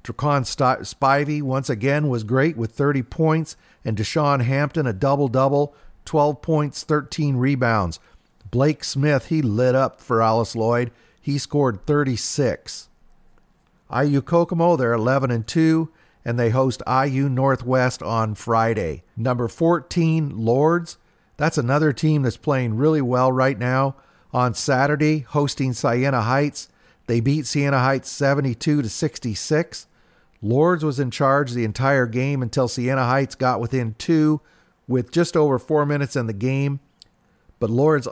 Traquan 0.04 0.44
Spivey 0.44 1.42
once 1.42 1.70
again 1.70 2.08
was 2.08 2.24
great 2.24 2.56
with 2.56 2.72
30 2.72 3.04
points, 3.04 3.58
and 3.84 3.98
Deshaun 3.98 4.44
Hampton 4.44 4.88
a 4.88 4.94
double 4.94 5.27
double, 5.27 5.75
12 6.06 6.42
points, 6.42 6.84
13 6.84 7.36
rebounds. 7.36 8.00
Blake 8.50 8.84
Smith, 8.84 9.27
he 9.27 9.42
lit 9.42 9.75
up 9.75 10.00
for 10.00 10.22
Alice 10.22 10.56
Lloyd. 10.56 10.92
He 11.20 11.38
scored 11.38 11.86
36. 11.86 12.88
IU 13.94 14.22
Kokomo, 14.22 14.75
they're 14.75 14.94
11 14.94 15.32
and 15.32 15.46
2 15.46 15.89
and 16.27 16.38
they 16.38 16.50
host 16.50 16.84
IU 16.86 17.30
Northwest 17.30 18.04
on 18.04 18.36
Friday. 18.36 19.01
Number 19.16 19.48
14, 19.48 20.38
Lourdes. 20.38 20.98
That's 21.38 21.58
another 21.58 21.94
team 21.94 22.24
that's 22.24 22.36
playing 22.36 22.75
really 22.75 23.01
well 23.01 23.32
right 23.32 23.58
now. 23.58 23.96
On 24.34 24.54
Saturday, 24.54 25.20
hosting 25.20 25.72
Siena 25.72 26.24
Heights. 26.24 26.68
They 27.07 27.19
beat 27.19 27.45
Siena 27.45 27.79
Heights 27.79 28.09
72 28.11 28.81
to 28.81 28.89
66. 28.89 29.87
Lourdes 30.41 30.85
was 30.85 30.99
in 30.99 31.09
charge 31.09 31.51
the 31.51 31.63
entire 31.63 32.05
game 32.05 32.41
until 32.41 32.67
Siena 32.67 33.05
Heights 33.05 33.35
got 33.35 33.59
within 33.59 33.95
two 33.97 34.41
with 34.87 35.11
just 35.11 35.35
over 35.35 35.57
four 35.57 35.85
minutes 35.85 36.15
in 36.15 36.27
the 36.27 36.33
game. 36.33 36.79
But 37.59 37.71
Lourdes 37.71 38.07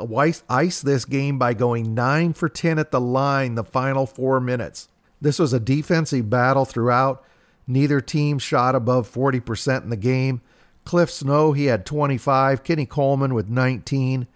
iced 0.49 0.85
this 0.85 1.05
game 1.05 1.37
by 1.37 1.53
going 1.53 1.93
9 1.93 2.33
for 2.33 2.49
10 2.49 2.79
at 2.79 2.89
the 2.89 2.99
line 2.99 3.53
the 3.53 3.63
final 3.63 4.07
four 4.07 4.39
minutes. 4.39 4.87
This 5.21 5.37
was 5.37 5.53
a 5.53 5.59
defensive 5.59 6.29
battle 6.29 6.65
throughout 6.65 7.23
Neither 7.67 7.99
team 7.99 8.37
shot 8.39 8.75
above 8.75 9.11
40% 9.11 9.83
in 9.83 9.89
the 9.89 9.97
game. 9.97 10.41
Cliff 10.83 11.09
Snow, 11.09 11.53
he 11.53 11.65
had 11.65 11.85
25. 11.85 12.63
Kenny 12.63 12.85
Coleman 12.85 13.33
with 13.33 13.49
19. 13.49 14.27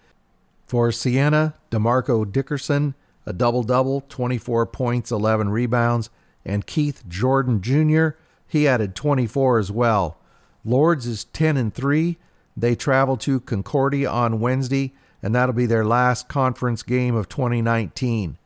For 0.66 0.92
Siena, 0.92 1.56
DeMarco 1.72 2.32
Dickerson, 2.32 2.94
a 3.30 3.34
double 3.34 3.62
double, 3.62 4.02
24 4.10 4.66
points, 4.66 5.12
11 5.12 5.50
rebounds. 5.50 6.10
And 6.44 6.66
Keith 6.66 7.08
Jordan 7.08 7.62
Jr., 7.62 8.18
he 8.48 8.68
added 8.68 8.96
24 8.96 9.60
as 9.60 9.72
well. 9.72 10.18
Lourdes 10.66 11.06
is 11.06 11.26
10 11.26 11.56
and 11.56 11.72
3. 11.72 12.18
They 12.58 12.76
travel 12.76 13.18
to 13.18 13.40
Concordia 13.40 14.10
on 14.10 14.40
Wednesday, 14.40 14.94
and 15.22 15.36
that'll 15.36 15.54
be 15.54 15.68
their 15.68 15.86
last 15.86 16.28
conference 16.28 16.82
game 16.82 17.14
of 17.14 17.30
2019. 17.30 18.40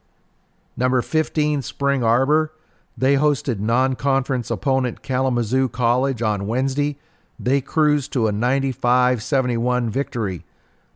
Number 0.75 1.01
15, 1.01 1.61
Spring 1.61 2.03
Arbor. 2.03 2.53
They 2.97 3.15
hosted 3.15 3.59
non 3.59 3.95
conference 3.95 4.51
opponent 4.51 5.01
Kalamazoo 5.01 5.69
College 5.69 6.21
on 6.21 6.45
Wednesday. 6.45 6.97
They 7.39 7.61
cruised 7.61 8.11
to 8.13 8.27
a 8.27 8.33
95 8.33 9.23
71 9.23 9.89
victory. 9.89 10.43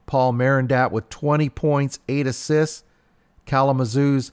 Paul 0.06 0.34
Marindat 0.34 0.92
with 0.92 1.10
20 1.10 1.50
points, 1.50 2.00
8 2.10 2.28
assists. 2.28 2.84
Kalamazoo's 3.48 4.32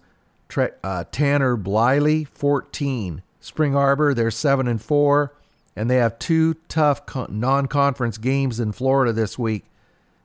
uh, 0.85 1.05
Tanner 1.11 1.57
Bliley, 1.57 2.29
14. 2.29 3.23
Spring 3.41 3.77
Arbor, 3.77 4.15
they're 4.15 4.31
7 4.31 4.67
and 4.67 4.81
4, 4.81 5.35
and 5.77 5.91
they 5.91 5.97
have 5.97 6.19
two 6.19 6.55
tough 6.69 7.03
non 7.29 7.67
conference 7.67 8.19
games 8.19 8.61
in 8.61 8.73
Florida 8.73 9.13
this 9.13 9.39
week. 9.39 9.65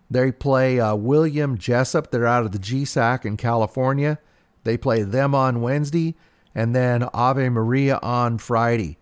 They 0.10 0.32
play 0.32 0.80
uh, 0.80 0.96
William 0.96 1.58
Jessup, 1.58 2.12
they're 2.12 2.26
out 2.26 2.46
of 2.46 2.52
the 2.52 2.60
GSAC 2.60 3.26
in 3.26 3.38
California. 3.38 4.20
They 4.64 4.78
play 4.78 5.04
them 5.04 5.34
on 5.36 5.62
Wednesday 5.62 6.16
and 6.56 6.76
then 6.76 7.04
Ave 7.14 7.50
Maria 7.50 8.00
on 8.02 8.38
Friday. 8.38 8.98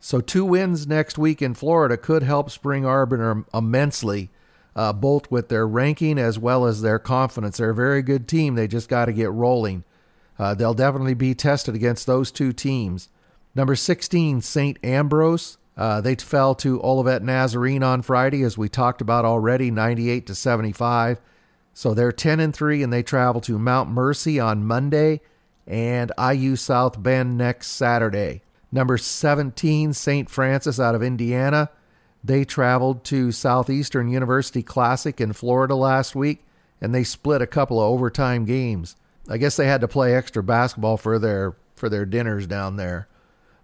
So, 0.00 0.20
two 0.20 0.44
wins 0.44 0.86
next 0.86 1.16
week 1.16 1.40
in 1.40 1.54
Florida 1.54 1.96
could 1.96 2.22
help 2.22 2.50
Spring 2.50 2.84
Arbor 2.84 3.44
immensely, 3.54 4.30
uh, 4.74 4.92
both 4.92 5.30
with 5.30 5.48
their 5.48 5.66
ranking 5.66 6.18
as 6.18 6.38
well 6.38 6.66
as 6.66 6.82
their 6.82 6.98
confidence. 6.98 7.58
They're 7.58 7.70
a 7.70 7.74
very 7.74 8.02
good 8.02 8.26
team. 8.26 8.54
They 8.54 8.66
just 8.66 8.88
got 8.88 9.06
to 9.06 9.12
get 9.12 9.30
rolling. 9.30 9.84
Uh, 10.38 10.54
they'll 10.54 10.74
definitely 10.74 11.14
be 11.14 11.34
tested 11.34 11.74
against 11.74 12.06
those 12.06 12.30
two 12.30 12.52
teams. 12.52 13.08
Number 13.54 13.76
16, 13.76 14.40
St. 14.40 14.78
Ambrose. 14.82 15.58
Uh, 15.76 16.00
they 16.00 16.14
fell 16.14 16.54
to 16.56 16.82
Olivet 16.82 17.22
Nazarene 17.22 17.82
on 17.82 18.02
Friday, 18.02 18.42
as 18.42 18.58
we 18.58 18.68
talked 18.68 19.00
about 19.00 19.24
already, 19.24 19.70
98 19.70 20.26
to 20.26 20.34
75. 20.34 21.20
So 21.74 21.94
they're 21.94 22.12
10 22.12 22.40
and 22.40 22.54
3, 22.54 22.82
and 22.82 22.92
they 22.92 23.02
travel 23.02 23.40
to 23.42 23.58
Mount 23.58 23.90
Mercy 23.90 24.38
on 24.38 24.66
Monday 24.66 25.20
and 25.66 26.12
IU 26.18 26.56
South 26.56 27.02
Bend 27.02 27.38
next 27.38 27.68
Saturday. 27.68 28.42
Number 28.70 28.98
17, 28.98 29.92
St. 29.92 30.30
Francis 30.30 30.80
out 30.80 30.94
of 30.94 31.02
Indiana. 31.02 31.70
They 32.24 32.44
traveled 32.44 33.04
to 33.04 33.32
Southeastern 33.32 34.08
University 34.08 34.62
Classic 34.62 35.20
in 35.20 35.32
Florida 35.32 35.74
last 35.74 36.14
week, 36.14 36.44
and 36.80 36.94
they 36.94 37.04
split 37.04 37.42
a 37.42 37.46
couple 37.46 37.80
of 37.80 37.90
overtime 37.90 38.44
games. 38.44 38.96
I 39.28 39.38
guess 39.38 39.56
they 39.56 39.66
had 39.66 39.80
to 39.80 39.88
play 39.88 40.14
extra 40.14 40.42
basketball 40.42 40.96
for 40.96 41.18
their 41.18 41.56
for 41.74 41.88
their 41.88 42.06
dinners 42.06 42.46
down 42.46 42.76
there. 42.76 43.08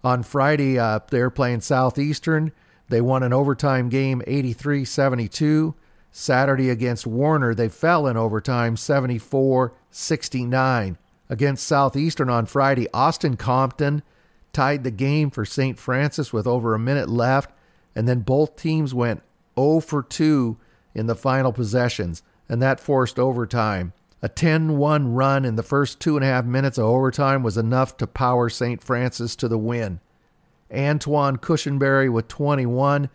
On 0.03 0.23
Friday, 0.23 0.79
uh, 0.79 1.01
they're 1.11 1.31
playing 1.31 1.61
Southeastern. 1.61 2.53
They 2.89 3.01
won 3.01 3.23
an 3.23 3.33
overtime 3.33 3.89
game 3.89 4.23
83 4.27 4.85
72. 4.85 5.75
Saturday 6.11 6.71
against 6.71 7.07
Warner, 7.07 7.55
they 7.55 7.69
fell 7.69 8.07
in 8.07 8.17
overtime 8.17 8.77
74 8.77 9.75
69 9.91 10.99
against 11.29 11.67
Southeastern 11.67 12.31
on 12.31 12.47
Friday. 12.47 12.89
Austin 12.95 13.37
Compton 13.37 14.03
tied 14.53 14.85
the 14.85 14.91
game 14.91 15.31
for 15.31 15.45
St. 15.45 15.79
Francis 15.79 16.33
with 16.33 16.47
over 16.47 16.75
a 16.75 16.79
minute 16.79 17.09
left, 17.09 17.53
and 17.99 18.07
then 18.07 18.21
both 18.21 18.55
teams 18.55 18.95
went 18.95 19.23
0 19.59 19.81
for 19.81 20.05
2 20.05 20.57
in 20.95 21.09
the 21.09 21.17
final 21.17 21.53
possessions, 21.53 22.23
and 22.49 22.63
that 22.63 22.79
forced 22.79 23.19
overtime. 23.19 23.93
A 24.23 24.29
10 24.29 24.79
1 24.79 25.15
run 25.15 25.45
in 25.45 25.57
the 25.57 25.65
first 25.65 25.99
two 25.99 26.15
and 26.15 26.25
a 26.25 26.29
half 26.29 26.45
minutes 26.45 26.79
of 26.79 26.85
overtime 26.85 27.43
was 27.43 27.59
enough 27.59 27.97
to 27.97 28.07
power 28.07 28.49
St. 28.49 28.85
Francis 28.85 29.35
to 29.35 29.49
the 29.49 29.59
win. 29.59 29.99
Antoine 30.73 31.39
Cushenberry 31.39 32.09
with 32.09 32.29
21, 32.29 33.11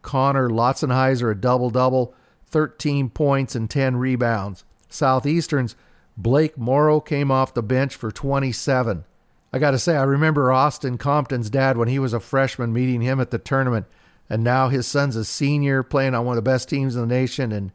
Connor 0.00 0.48
Lotzenheiser 0.48 1.32
a 1.32 1.34
double 1.34 1.68
double, 1.68 2.14
13 2.46 3.10
points 3.10 3.54
and 3.54 3.68
10 3.68 3.96
rebounds. 3.96 4.64
Southeastern's 4.88 5.76
Blake 6.16 6.56
Morrow 6.56 6.98
came 6.98 7.30
off 7.30 7.52
the 7.52 7.62
bench 7.62 7.94
for 7.94 8.10
27. 8.10 9.04
I 9.52 9.58
got 9.58 9.72
to 9.72 9.78
say, 9.78 9.96
I 9.98 10.04
remember 10.04 10.50
Austin 10.50 10.96
Compton's 10.96 11.50
dad 11.50 11.76
when 11.76 11.88
he 11.88 11.98
was 11.98 12.14
a 12.14 12.20
freshman 12.20 12.72
meeting 12.72 13.02
him 13.02 13.20
at 13.20 13.30
the 13.30 13.38
tournament, 13.38 13.84
and 14.28 14.42
now 14.42 14.68
his 14.68 14.86
son's 14.86 15.16
a 15.16 15.24
senior 15.24 15.82
playing 15.82 16.14
on 16.14 16.24
one 16.24 16.36
of 16.36 16.44
the 16.44 16.50
best 16.50 16.68
teams 16.68 16.96
in 16.96 17.02
the 17.02 17.14
nation 17.14 17.52
and 17.52 17.72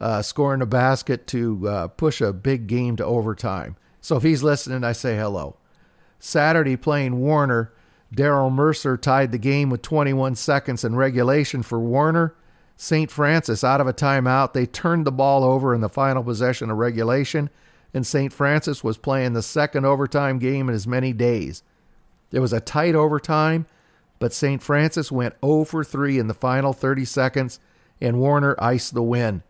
uh, 0.00 0.22
scoring 0.22 0.60
a 0.60 0.66
basket 0.66 1.26
to 1.28 1.68
uh, 1.68 1.88
push 1.88 2.20
a 2.20 2.32
big 2.32 2.66
game 2.66 2.96
to 2.96 3.04
overtime. 3.04 3.76
So 4.00 4.16
if 4.16 4.22
he's 4.22 4.42
listening, 4.42 4.84
I 4.84 4.92
say 4.92 5.16
hello. 5.16 5.56
Saturday 6.18 6.76
playing 6.76 7.20
Warner, 7.20 7.72
Daryl 8.14 8.52
Mercer 8.52 8.96
tied 8.96 9.32
the 9.32 9.38
game 9.38 9.70
with 9.70 9.82
21 9.82 10.34
seconds 10.34 10.84
in 10.84 10.96
regulation 10.96 11.62
for 11.62 11.80
Warner. 11.80 12.34
St. 12.76 13.10
Francis 13.10 13.62
out 13.62 13.80
of 13.80 13.86
a 13.86 13.92
timeout. 13.92 14.52
They 14.52 14.66
turned 14.66 15.06
the 15.06 15.12
ball 15.12 15.44
over 15.44 15.74
in 15.74 15.80
the 15.80 15.88
final 15.88 16.24
possession 16.24 16.70
of 16.70 16.76
regulation, 16.76 17.50
and 17.92 18.06
St. 18.06 18.32
Francis 18.32 18.82
was 18.82 18.98
playing 18.98 19.32
the 19.32 19.42
second 19.42 19.84
overtime 19.84 20.38
game 20.38 20.68
in 20.68 20.74
as 20.74 20.86
many 20.86 21.12
days. 21.12 21.62
It 22.32 22.40
was 22.40 22.52
a 22.52 22.60
tight 22.60 22.94
overtime, 22.94 23.66
but 24.24 24.32
St. 24.32 24.62
Francis 24.62 25.12
went 25.12 25.34
0 25.44 25.64
for 25.64 25.84
3 25.84 26.18
in 26.18 26.28
the 26.28 26.32
final 26.32 26.72
30 26.72 27.04
seconds, 27.04 27.60
and 28.00 28.18
Warner 28.18 28.56
iced 28.58 28.94
the 28.94 29.02
win. 29.02 29.42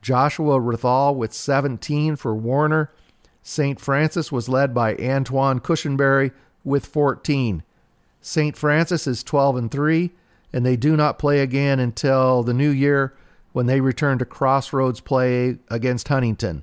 Joshua 0.00 0.58
Rethal 0.58 1.14
with 1.14 1.34
17 1.34 2.16
for 2.16 2.34
Warner. 2.34 2.90
St. 3.42 3.78
Francis 3.78 4.32
was 4.32 4.48
led 4.48 4.72
by 4.72 4.96
Antoine 4.96 5.60
Cushenberry 5.60 6.32
with 6.64 6.86
14. 6.86 7.62
St. 8.22 8.56
Francis 8.56 9.06
is 9.06 9.22
12 9.22 9.56
and 9.56 9.70
3, 9.70 10.10
and 10.54 10.64
they 10.64 10.76
do 10.76 10.96
not 10.96 11.18
play 11.18 11.40
again 11.40 11.78
until 11.78 12.42
the 12.42 12.54
new 12.54 12.70
year 12.70 13.12
when 13.52 13.66
they 13.66 13.82
return 13.82 14.16
to 14.20 14.24
Crossroads 14.24 15.00
play 15.00 15.58
against 15.68 16.08
Huntington. 16.08 16.62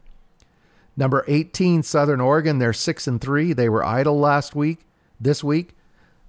Number 0.98 1.24
18 1.28 1.84
Southern 1.84 2.22
Oregon, 2.22 2.58
they're 2.58 2.74
6 2.74 3.06
and 3.06 3.22
3. 3.22 3.54
They 3.54 3.70
were 3.70 3.86
idle 3.86 4.18
last 4.18 4.56
week. 4.56 4.80
This 5.20 5.44
week, 5.44 5.75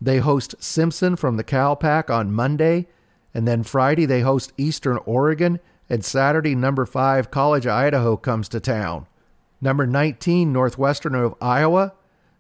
they 0.00 0.18
host 0.18 0.54
Simpson 0.58 1.16
from 1.16 1.36
the 1.36 1.44
Cal 1.44 1.76
Pac 1.76 2.10
on 2.10 2.32
Monday, 2.32 2.86
and 3.32 3.46
then 3.46 3.62
Friday 3.62 4.06
they 4.06 4.20
host 4.20 4.52
Eastern 4.56 4.98
Oregon, 5.06 5.60
and 5.88 6.04
Saturday 6.04 6.54
number 6.54 6.84
5 6.84 7.30
College 7.30 7.66
Idaho 7.66 8.16
comes 8.16 8.48
to 8.48 8.60
town. 8.60 9.06
Number 9.60 9.86
19 9.86 10.52
Northwestern 10.52 11.14
of 11.14 11.34
Iowa, 11.40 11.94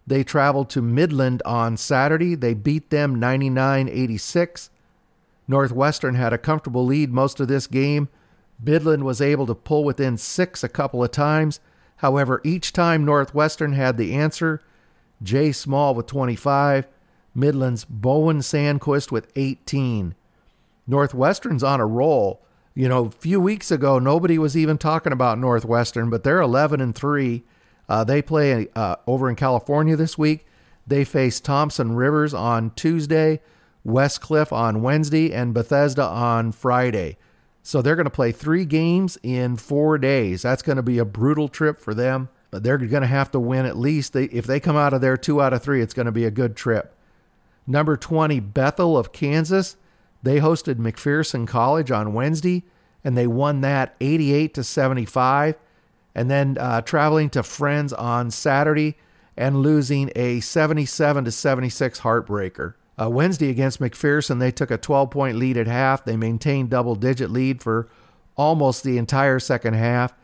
they 0.06 0.22
travel 0.22 0.64
to 0.66 0.82
Midland 0.82 1.42
on 1.44 1.76
Saturday. 1.76 2.34
They 2.34 2.54
beat 2.54 2.90
them 2.90 3.18
99 3.18 3.88
86. 3.88 4.70
Northwestern 5.48 6.14
had 6.14 6.32
a 6.32 6.38
comfortable 6.38 6.84
lead 6.84 7.12
most 7.12 7.40
of 7.40 7.48
this 7.48 7.66
game. 7.66 8.08
Midland 8.62 9.04
was 9.04 9.20
able 9.20 9.46
to 9.46 9.54
pull 9.54 9.84
within 9.84 10.16
six 10.16 10.62
a 10.62 10.68
couple 10.68 11.02
of 11.02 11.10
times. 11.10 11.60
However, 11.96 12.40
each 12.44 12.72
time 12.72 13.04
Northwestern 13.04 13.72
had 13.72 13.96
the 13.96 14.14
answer, 14.14 14.62
Jay 15.22 15.50
Small 15.52 15.94
with 15.94 16.06
25, 16.06 16.86
Midland's 17.36 17.84
Bowen 17.84 18.38
Sandquist 18.38 19.12
with 19.12 19.30
18. 19.36 20.14
Northwestern's 20.86 21.62
on 21.62 21.80
a 21.80 21.86
roll. 21.86 22.42
You 22.74 22.88
know, 22.88 23.06
a 23.06 23.10
few 23.10 23.40
weeks 23.40 23.70
ago, 23.70 23.98
nobody 23.98 24.38
was 24.38 24.56
even 24.56 24.78
talking 24.78 25.12
about 25.12 25.38
Northwestern, 25.38 26.10
but 26.10 26.24
they're 26.24 26.40
11 26.40 26.80
and 26.80 26.94
3. 26.94 27.42
Uh, 27.88 28.04
they 28.04 28.22
play 28.22 28.68
uh, 28.74 28.96
over 29.06 29.28
in 29.28 29.36
California 29.36 29.96
this 29.96 30.18
week. 30.18 30.46
They 30.86 31.04
face 31.04 31.40
Thompson 31.40 31.96
Rivers 31.96 32.32
on 32.34 32.70
Tuesday, 32.70 33.40
Westcliff 33.84 34.52
on 34.52 34.82
Wednesday, 34.82 35.32
and 35.32 35.54
Bethesda 35.54 36.04
on 36.04 36.52
Friday. 36.52 37.16
So 37.62 37.82
they're 37.82 37.96
going 37.96 38.04
to 38.04 38.10
play 38.10 38.30
three 38.30 38.64
games 38.64 39.18
in 39.22 39.56
four 39.56 39.98
days. 39.98 40.42
That's 40.42 40.62
going 40.62 40.76
to 40.76 40.82
be 40.82 40.98
a 40.98 41.04
brutal 41.04 41.48
trip 41.48 41.80
for 41.80 41.94
them. 41.94 42.28
But 42.50 42.62
they're 42.62 42.78
going 42.78 43.02
to 43.02 43.08
have 43.08 43.32
to 43.32 43.40
win 43.40 43.66
at 43.66 43.76
least. 43.76 44.12
They, 44.12 44.24
if 44.24 44.46
they 44.46 44.60
come 44.60 44.76
out 44.76 44.92
of 44.92 45.00
there 45.00 45.16
two 45.16 45.42
out 45.42 45.52
of 45.52 45.62
three, 45.62 45.82
it's 45.82 45.94
going 45.94 46.06
to 46.06 46.12
be 46.12 46.24
a 46.24 46.30
good 46.30 46.56
trip. 46.56 46.95
Number 47.66 47.96
20, 47.96 48.40
Bethel 48.40 48.96
of 48.96 49.12
Kansas. 49.12 49.76
They 50.22 50.40
hosted 50.40 50.76
McPherson 50.76 51.46
College 51.46 51.90
on 51.90 52.14
Wednesday, 52.14 52.64
and 53.04 53.16
they 53.16 53.26
won 53.26 53.60
that 53.60 53.94
88 54.00 54.54
to 54.54 54.64
75 54.64 55.56
and 56.16 56.30
then 56.30 56.56
uh, 56.58 56.80
traveling 56.80 57.28
to 57.28 57.42
friends 57.42 57.92
on 57.92 58.30
Saturday 58.30 58.96
and 59.36 59.58
losing 59.58 60.10
a 60.16 60.40
77 60.40 61.26
to 61.26 61.30
76 61.30 62.00
heartbreaker. 62.00 62.72
Uh, 62.98 63.10
Wednesday 63.10 63.50
against 63.50 63.80
McPherson, 63.80 64.40
they 64.40 64.50
took 64.50 64.70
a 64.70 64.78
12 64.78 65.10
point 65.10 65.36
lead 65.36 65.58
at 65.58 65.66
half. 65.66 66.06
They 66.06 66.16
maintained 66.16 66.70
double 66.70 66.94
digit 66.94 67.30
lead 67.30 67.62
for 67.62 67.88
almost 68.34 68.82
the 68.82 68.96
entire 68.96 69.38
second 69.38 69.74
half. 69.74 70.14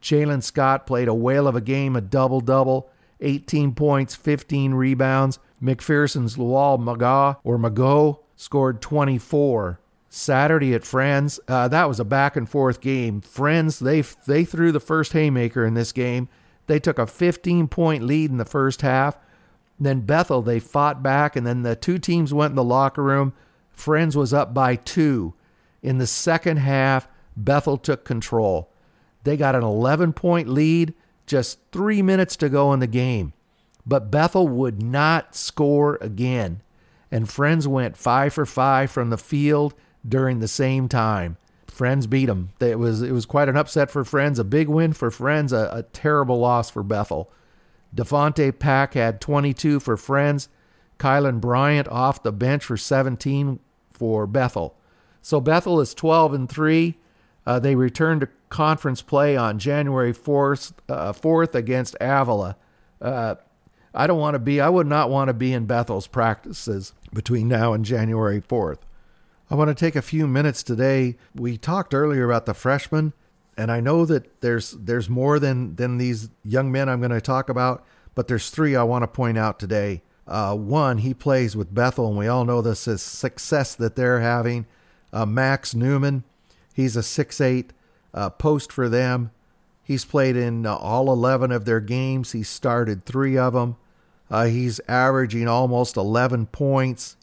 Jalen 0.00 0.44
Scott 0.44 0.86
played 0.86 1.08
a 1.08 1.14
whale 1.14 1.48
of 1.48 1.56
a 1.56 1.60
game, 1.60 1.96
a 1.96 2.00
double 2.00 2.40
double, 2.40 2.88
18 3.20 3.74
points, 3.74 4.14
15 4.14 4.72
rebounds. 4.74 5.40
McPherson's 5.62 6.36
Lual 6.36 6.78
Magaw 6.78 7.36
or 7.44 7.58
Mago 7.58 8.20
scored 8.36 8.80
24. 8.80 9.80
Saturday 10.10 10.74
at 10.74 10.84
Friends. 10.84 11.38
Uh, 11.46 11.68
that 11.68 11.88
was 11.88 12.00
a 12.00 12.04
back 12.04 12.36
and 12.36 12.48
forth 12.48 12.80
game. 12.80 13.20
Friends 13.20 13.78
they 13.78 14.00
they 14.00 14.44
threw 14.44 14.72
the 14.72 14.80
first 14.80 15.12
haymaker 15.12 15.64
in 15.64 15.74
this 15.74 15.92
game. 15.92 16.28
They 16.66 16.80
took 16.80 16.98
a 16.98 17.06
15 17.06 17.68
point 17.68 18.02
lead 18.02 18.30
in 18.30 18.36
the 18.36 18.44
first 18.44 18.82
half. 18.82 19.16
Then 19.78 20.00
Bethel 20.00 20.42
they 20.42 20.60
fought 20.60 21.02
back, 21.02 21.36
and 21.36 21.46
then 21.46 21.62
the 21.62 21.76
two 21.76 21.98
teams 21.98 22.34
went 22.34 22.50
in 22.50 22.56
the 22.56 22.64
locker 22.64 23.02
room. 23.02 23.32
Friends 23.70 24.16
was 24.16 24.34
up 24.34 24.52
by 24.52 24.76
two. 24.76 25.34
In 25.82 25.98
the 25.98 26.06
second 26.06 26.58
half, 26.58 27.08
Bethel 27.36 27.78
took 27.78 28.04
control. 28.04 28.68
They 29.22 29.36
got 29.36 29.54
an 29.54 29.62
11 29.62 30.12
point 30.12 30.48
lead, 30.48 30.92
just 31.24 31.58
three 31.72 32.02
minutes 32.02 32.36
to 32.36 32.48
go 32.48 32.72
in 32.72 32.80
the 32.80 32.86
game. 32.86 33.32
But 33.90 34.08
Bethel 34.08 34.46
would 34.46 34.80
not 34.80 35.34
score 35.34 35.98
again. 36.00 36.62
And 37.10 37.28
Friends 37.28 37.66
went 37.66 37.96
five 37.96 38.32
for 38.32 38.46
five 38.46 38.88
from 38.88 39.10
the 39.10 39.18
field 39.18 39.74
during 40.08 40.38
the 40.38 40.46
same 40.46 40.88
time. 40.88 41.38
Friends 41.66 42.06
beat 42.06 42.26
them. 42.26 42.50
It 42.60 42.78
was 42.78 43.02
it 43.02 43.10
was 43.10 43.26
quite 43.26 43.48
an 43.48 43.56
upset 43.56 43.90
for 43.90 44.04
Friends, 44.04 44.38
a 44.38 44.44
big 44.44 44.68
win 44.68 44.92
for 44.92 45.10
Friends, 45.10 45.52
a, 45.52 45.68
a 45.72 45.82
terrible 45.82 46.38
loss 46.38 46.70
for 46.70 46.84
Bethel. 46.84 47.32
Devontae 47.92 48.56
Pack 48.56 48.94
had 48.94 49.20
22 49.20 49.80
for 49.80 49.96
Friends. 49.96 50.48
Kylan 51.00 51.40
Bryant 51.40 51.88
off 51.88 52.22
the 52.22 52.30
bench 52.30 52.64
for 52.64 52.76
17 52.76 53.58
for 53.90 54.28
Bethel. 54.28 54.76
So 55.20 55.40
Bethel 55.40 55.80
is 55.80 55.94
12 55.94 56.32
and 56.32 56.48
3. 56.48 56.96
Uh, 57.44 57.58
they 57.58 57.74
return 57.74 58.20
to 58.20 58.28
conference 58.50 59.02
play 59.02 59.36
on 59.36 59.58
January 59.58 60.12
4th, 60.12 60.74
uh, 60.88 61.12
4th 61.12 61.56
against 61.56 61.96
Avila. 62.00 62.56
Uh, 63.02 63.34
I 63.94 64.06
don't 64.06 64.18
want 64.18 64.34
to 64.34 64.38
be, 64.38 64.60
I 64.60 64.68
would 64.68 64.86
not 64.86 65.10
want 65.10 65.28
to 65.28 65.34
be 65.34 65.52
in 65.52 65.66
Bethel's 65.66 66.06
practices 66.06 66.92
between 67.12 67.48
now 67.48 67.72
and 67.72 67.84
January 67.84 68.40
4th. 68.40 68.78
I 69.50 69.56
want 69.56 69.68
to 69.68 69.74
take 69.74 69.96
a 69.96 70.02
few 70.02 70.28
minutes 70.28 70.62
today. 70.62 71.16
We 71.34 71.58
talked 71.58 71.92
earlier 71.92 72.24
about 72.24 72.46
the 72.46 72.54
freshmen, 72.54 73.12
and 73.56 73.72
I 73.72 73.80
know 73.80 74.04
that 74.06 74.40
there's 74.42 74.70
there's 74.70 75.10
more 75.10 75.40
than 75.40 75.74
than 75.74 75.98
these 75.98 76.30
young 76.44 76.70
men 76.70 76.88
I'm 76.88 77.00
going 77.00 77.10
to 77.10 77.20
talk 77.20 77.48
about, 77.48 77.84
but 78.14 78.28
there's 78.28 78.50
three 78.50 78.76
I 78.76 78.84
want 78.84 79.02
to 79.02 79.08
point 79.08 79.38
out 79.38 79.58
today. 79.58 80.02
Uh, 80.24 80.54
one, 80.54 80.98
he 80.98 81.12
plays 81.12 81.56
with 81.56 81.74
Bethel, 81.74 82.06
and 82.06 82.16
we 82.16 82.28
all 82.28 82.44
know 82.44 82.62
the 82.62 82.76
success 82.76 83.74
that 83.74 83.96
they're 83.96 84.20
having. 84.20 84.66
Uh, 85.12 85.26
Max 85.26 85.74
Newman, 85.74 86.22
he's 86.72 86.94
a 86.94 87.02
six-eight 87.02 87.72
uh, 88.14 88.30
post 88.30 88.70
for 88.70 88.88
them. 88.88 89.32
He's 89.90 90.04
played 90.04 90.36
in 90.36 90.66
uh, 90.66 90.76
all 90.76 91.12
11 91.12 91.50
of 91.50 91.64
their 91.64 91.80
games. 91.80 92.30
He 92.30 92.44
started 92.44 93.04
three 93.04 93.36
of 93.36 93.54
them. 93.54 93.74
Uh, 94.30 94.44
he's 94.44 94.80
averaging 94.86 95.48
almost 95.48 95.96
11 95.96 96.46
points. 96.46 97.16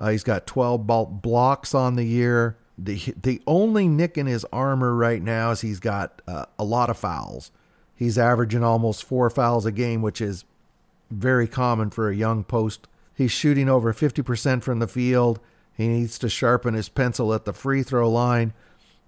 Uh, 0.00 0.08
he's 0.08 0.24
got 0.24 0.44
12 0.44 1.22
blocks 1.22 1.72
on 1.72 1.94
the 1.94 2.02
year. 2.02 2.56
The, 2.76 3.14
the 3.22 3.40
only 3.46 3.86
nick 3.86 4.18
in 4.18 4.26
his 4.26 4.44
armor 4.52 4.92
right 4.92 5.22
now 5.22 5.52
is 5.52 5.60
he's 5.60 5.78
got 5.78 6.20
uh, 6.26 6.46
a 6.58 6.64
lot 6.64 6.90
of 6.90 6.98
fouls. 6.98 7.52
He's 7.94 8.18
averaging 8.18 8.64
almost 8.64 9.04
four 9.04 9.30
fouls 9.30 9.64
a 9.64 9.70
game, 9.70 10.02
which 10.02 10.20
is 10.20 10.44
very 11.12 11.46
common 11.46 11.90
for 11.90 12.10
a 12.10 12.16
young 12.16 12.42
post. 12.42 12.88
He's 13.14 13.30
shooting 13.30 13.68
over 13.68 13.94
50% 13.94 14.64
from 14.64 14.80
the 14.80 14.88
field. 14.88 15.38
He 15.72 15.86
needs 15.86 16.18
to 16.18 16.28
sharpen 16.28 16.74
his 16.74 16.88
pencil 16.88 17.32
at 17.32 17.44
the 17.44 17.52
free 17.52 17.84
throw 17.84 18.10
line. 18.10 18.52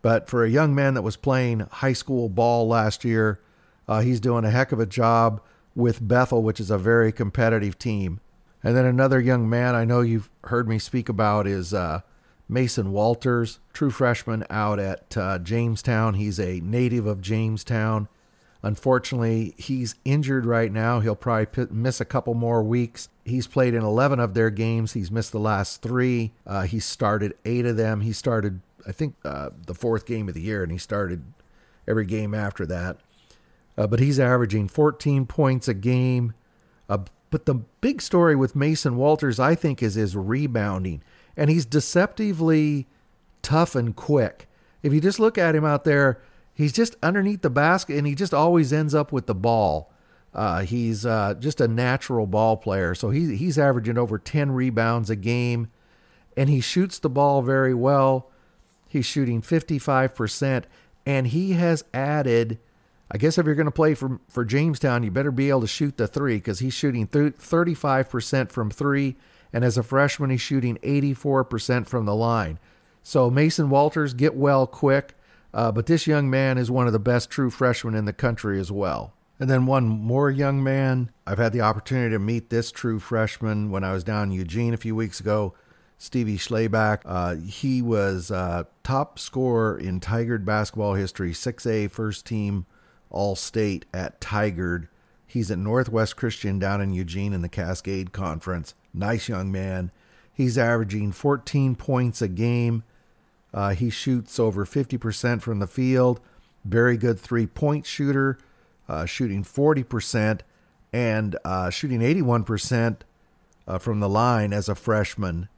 But 0.03 0.29
for 0.29 0.45
a 0.45 0.51
young 0.51 0.75
man 0.75 0.95
that 0.95 1.03
was 1.03 1.17
playing 1.17 1.61
high 1.61 1.93
school 1.93 2.29
ball 2.29 2.67
last 2.69 3.05
year, 3.05 3.41
uh, 3.89 4.01
he's 4.01 4.21
doing 4.21 4.45
a 4.45 4.51
heck 4.51 4.73
of 4.73 4.81
a 4.81 4.87
job 4.87 5.41
with 5.75 6.07
Bethel, 6.07 6.43
which 6.43 6.61
is 6.61 6.71
a 6.71 6.79
very 6.79 7.13
competitive 7.13 7.79
team. 7.79 8.21
And 8.63 8.77
then 8.77 8.85
another 8.85 9.21
young 9.21 9.49
man 9.49 9.75
I 9.75 9.85
know 9.85 10.01
you've 10.01 10.31
heard 10.45 10.69
me 10.69 10.79
speak 10.79 11.09
about 11.09 11.47
is 11.47 11.73
uh, 11.73 12.01
Mason 12.49 12.93
Walters, 12.93 13.59
true 13.73 13.91
freshman 13.91 14.45
out 14.51 14.79
at 14.79 15.17
uh, 15.17 15.39
Jamestown. 15.39 16.15
He's 16.15 16.39
a 16.39 16.61
native 16.61 17.07
of 17.07 17.21
Jamestown. 17.21 18.09
Unfortunately, 18.63 19.55
he's 19.59 19.97
injured 20.05 20.47
right 20.47 20.71
now. 20.71 21.01
He'll 21.01 21.17
probably 21.17 21.47
p- 21.47 21.75
miss 21.75 22.01
a 22.01 22.05
couple 22.05 22.35
more 22.35 22.63
weeks. 22.63 23.09
He's 23.25 23.49
played 23.49 23.75
in 23.75 23.83
11 23.83 24.21
of 24.21 24.35
their 24.35 24.51
games. 24.51 24.93
He's 24.93 25.11
missed 25.11 25.33
the 25.33 25.41
last 25.41 25.83
three. 25.83 26.33
Uh, 26.47 26.63
he 26.63 26.79
started 26.79 27.35
eight 27.45 27.67
of 27.67 27.77
them. 27.77 28.03
He 28.03 28.13
started, 28.13 28.61
I 28.87 28.93
think, 28.93 29.15
uh, 29.25 29.51
the 29.67 29.75
fourth 29.75 30.07
game 30.07 30.29
of 30.29 30.35
the 30.35 30.41
year, 30.41 30.63
and 30.63 30.73
he 30.73 30.79
started 30.79 31.25
every 31.87 32.07
game 32.07 32.35
after 32.35 32.67
that. 32.67 32.99
Uh, 33.77 33.87
but 33.87 34.01
he's 34.01 34.21
averaging 34.21 34.69
14 34.69 35.27
points 35.27 35.69
a 35.69 35.75
game. 35.75 36.35
Uh, 36.89 36.99
but 37.31 37.47
the 37.47 37.55
big 37.55 38.03
story 38.03 38.37
with 38.37 38.55
Mason 38.55 38.97
Walters, 38.97 39.41
I 39.41 39.55
think, 39.55 39.83
is 39.83 39.95
his 39.95 40.15
rebounding. 40.15 41.03
And 41.37 41.49
he's 41.49 41.65
deceptively 41.65 42.87
tough 43.41 43.75
and 43.75 43.97
quick. 43.97 44.49
If 44.83 44.93
you 44.93 45.01
just 45.01 45.19
look 45.19 45.39
at 45.39 45.55
him 45.55 45.65
out 45.65 45.85
there, 45.85 46.21
he's 46.53 46.73
just 46.73 46.97
underneath 47.03 47.41
the 47.41 47.51
basket 47.51 47.97
and 47.97 48.07
he 48.07 48.15
just 48.15 48.35
always 48.35 48.73
ends 48.73 48.95
up 48.95 49.13
with 49.13 49.27
the 49.27 49.35
ball. 49.35 49.91
Uh, 50.35 50.63
he's 50.63 51.07
uh, 51.07 51.35
just 51.39 51.61
a 51.61 51.69
natural 51.69 52.27
ball 52.27 52.57
player. 52.57 52.95
So 52.95 53.11
he, 53.11 53.37
he's 53.37 53.59
averaging 53.59 53.97
over 53.97 54.19
10 54.19 54.53
rebounds 54.53 55.09
a 55.09 55.17
game 55.17 55.71
and 56.37 56.51
he 56.51 56.61
shoots 56.61 56.99
the 56.99 57.11
ball 57.11 57.43
very 57.43 57.75
well. 57.75 58.31
He's 58.93 59.07
shooting 59.07 59.41
55%, 59.41 60.65
and 61.07 61.27
he 61.29 61.53
has 61.53 61.83
added. 61.95 62.59
I 63.11 63.17
guess 63.17 63.39
if 63.39 63.47
you're 63.47 63.55
going 63.55 63.65
to 63.65 63.71
play 63.71 63.95
for, 63.95 64.21
for 64.29 64.45
Jamestown, 64.45 65.03
you 65.03 65.11
better 65.11 65.31
be 65.31 65.49
able 65.49 65.63
to 65.63 65.67
shoot 65.67 65.97
the 65.97 66.07
three 66.07 66.35
because 66.37 66.59
he's 66.59 66.75
shooting 66.75 67.07
35% 67.07 68.53
from 68.53 68.71
three. 68.71 69.17
And 69.51 69.65
as 69.65 69.79
a 69.79 69.83
freshman, 69.83 70.29
he's 70.29 70.43
shooting 70.43 70.77
84% 70.83 71.87
from 71.87 72.05
the 72.05 72.15
line. 72.15 72.59
So 73.03 73.31
Mason 73.31 73.71
Walters, 73.71 74.13
get 74.13 74.35
well 74.35 74.67
quick. 74.67 75.15
Uh, 75.55 75.73
but 75.73 75.87
this 75.87 76.07
young 76.07 76.29
man 76.29 76.59
is 76.59 76.71
one 76.71 76.87
of 76.87 76.93
the 76.93 76.99
best 76.99 77.31
true 77.31 77.49
freshmen 77.49 77.95
in 77.95 78.05
the 78.05 78.13
country 78.13 78.61
as 78.61 78.71
well. 78.71 79.15
And 79.41 79.49
then 79.49 79.65
one 79.65 79.89
more 79.89 80.31
young 80.31 80.63
man. 80.63 81.11
I've 81.27 81.39
had 81.39 81.55
the 81.55 81.63
opportunity 81.63 82.15
to 82.15 82.19
meet 82.19 82.51
this 82.51 82.71
true 82.71 82.99
freshman 82.99 83.71
when 83.71 83.85
I 83.85 83.95
was 83.95 84.05
down 84.05 84.25
in 84.25 84.33
Eugene 84.33 84.75
a 84.75 84.77
few 84.77 84.95
weeks 84.95 85.19
ago. 85.19 85.55
Stevie 86.03 86.37
Schleyback. 86.37 87.03
Uh, 87.05 87.37
he 87.37 87.81
was 87.81 88.33
uh, 88.33 88.65
top 88.83 89.21
scorer 89.21 89.79
in 89.79 90.01
Tigard 90.01 90.45
basketball 90.45 90.95
history, 90.95 91.31
6A 91.31 91.93
first 91.93 92.27
team 92.27 92.67
All 93.09 93.37
State 93.37 93.85
at 93.95 94.21
Tigard. 94.21 94.89
He's 95.29 95.49
at 95.53 95.59
Northwest 95.59 96.17
Christian 96.17 96.59
down 96.59 96.81
in 96.81 96.93
Eugene 96.93 97.33
in 97.33 97.41
the 97.43 97.49
Cascade 97.49 98.11
Conference. 98.11 98.75
Nice 98.93 99.29
young 99.29 99.53
man. 99.53 99.93
He's 100.35 100.59
averaging 100.59 101.13
14 101.13 101.77
points 101.77 102.21
a 102.21 102.27
game. 102.27 102.83
Uh, 103.55 103.71
he 103.71 103.89
shoots 103.89 104.41
over 104.41 104.67
50% 104.67 105.41
from 105.41 105.61
the 105.61 105.69
field. 105.69 106.21
Very 106.65 106.97
good 106.97 107.21
three 107.21 107.47
point 107.47 107.87
shooter, 107.87 108.39
uh, 108.89 109.07
shooting 109.07 109.45
40% 109.45 110.41
and 110.93 111.37
uh, 111.45 111.71
shooting 111.71 112.01
81% 112.01 112.97
uh, 113.69 113.79
from 113.79 114.01
the 114.01 114.09
line 114.09 114.53
as 114.53 114.69
a 114.69 114.75
freshman. 114.75 115.49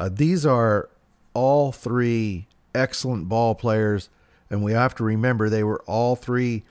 Uh, 0.00 0.08
these 0.10 0.46
are 0.46 0.88
all 1.34 1.72
three 1.72 2.46
excellent 2.74 3.28
ball 3.28 3.54
players, 3.54 4.08
and 4.48 4.64
we 4.64 4.72
have 4.72 4.94
to 4.94 5.04
remember 5.04 5.50
they 5.50 5.62
were 5.62 5.82
all 5.86 6.16
three 6.16 6.62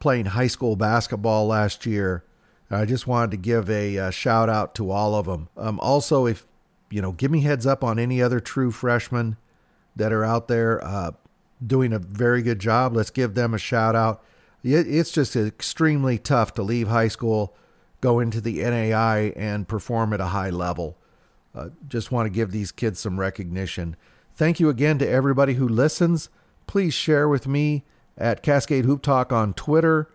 playing 0.00 0.26
high 0.26 0.48
school 0.48 0.74
basketball 0.74 1.46
last 1.46 1.86
year. 1.86 2.24
I 2.68 2.84
just 2.84 3.06
wanted 3.06 3.30
to 3.30 3.36
give 3.36 3.70
a, 3.70 3.96
a 3.96 4.06
uh, 4.06 4.10
shout 4.10 4.48
out 4.48 4.74
to 4.76 4.90
all 4.90 5.14
of 5.14 5.26
them. 5.26 5.48
Um, 5.56 5.78
also, 5.78 6.26
if 6.26 6.44
you 6.90 7.00
know, 7.00 7.12
give 7.12 7.30
me 7.30 7.42
heads 7.42 7.66
up 7.66 7.84
on 7.84 8.00
any 8.00 8.20
other 8.20 8.40
true 8.40 8.72
freshmen 8.72 9.36
that 9.94 10.12
are 10.12 10.24
out 10.24 10.48
there 10.48 10.82
uh, 10.84 11.12
doing 11.64 11.92
a 11.92 12.00
very 12.00 12.42
good 12.42 12.58
job. 12.58 12.96
Let's 12.96 13.10
give 13.10 13.34
them 13.34 13.54
a 13.54 13.58
shout 13.58 13.94
out. 13.94 14.24
It's 14.64 15.12
just 15.12 15.36
extremely 15.36 16.18
tough 16.18 16.54
to 16.54 16.62
leave 16.62 16.88
high 16.88 17.08
school, 17.08 17.54
go 18.00 18.18
into 18.18 18.40
the 18.40 18.58
NAIA, 18.58 19.34
and 19.36 19.68
perform 19.68 20.12
at 20.12 20.20
a 20.20 20.26
high 20.26 20.50
level. 20.50 20.96
Uh, 21.54 21.68
just 21.88 22.10
want 22.10 22.26
to 22.26 22.30
give 22.30 22.50
these 22.50 22.72
kids 22.72 22.98
some 22.98 23.20
recognition. 23.20 23.96
Thank 24.34 24.60
you 24.60 24.68
again 24.68 24.98
to 24.98 25.08
everybody 25.08 25.54
who 25.54 25.68
listens. 25.68 26.28
Please 26.66 26.92
share 26.94 27.28
with 27.28 27.46
me 27.46 27.84
at 28.16 28.42
Cascade 28.42 28.84
Hoop 28.84 29.02
Talk 29.02 29.32
on 29.32 29.54
Twitter. 29.54 30.10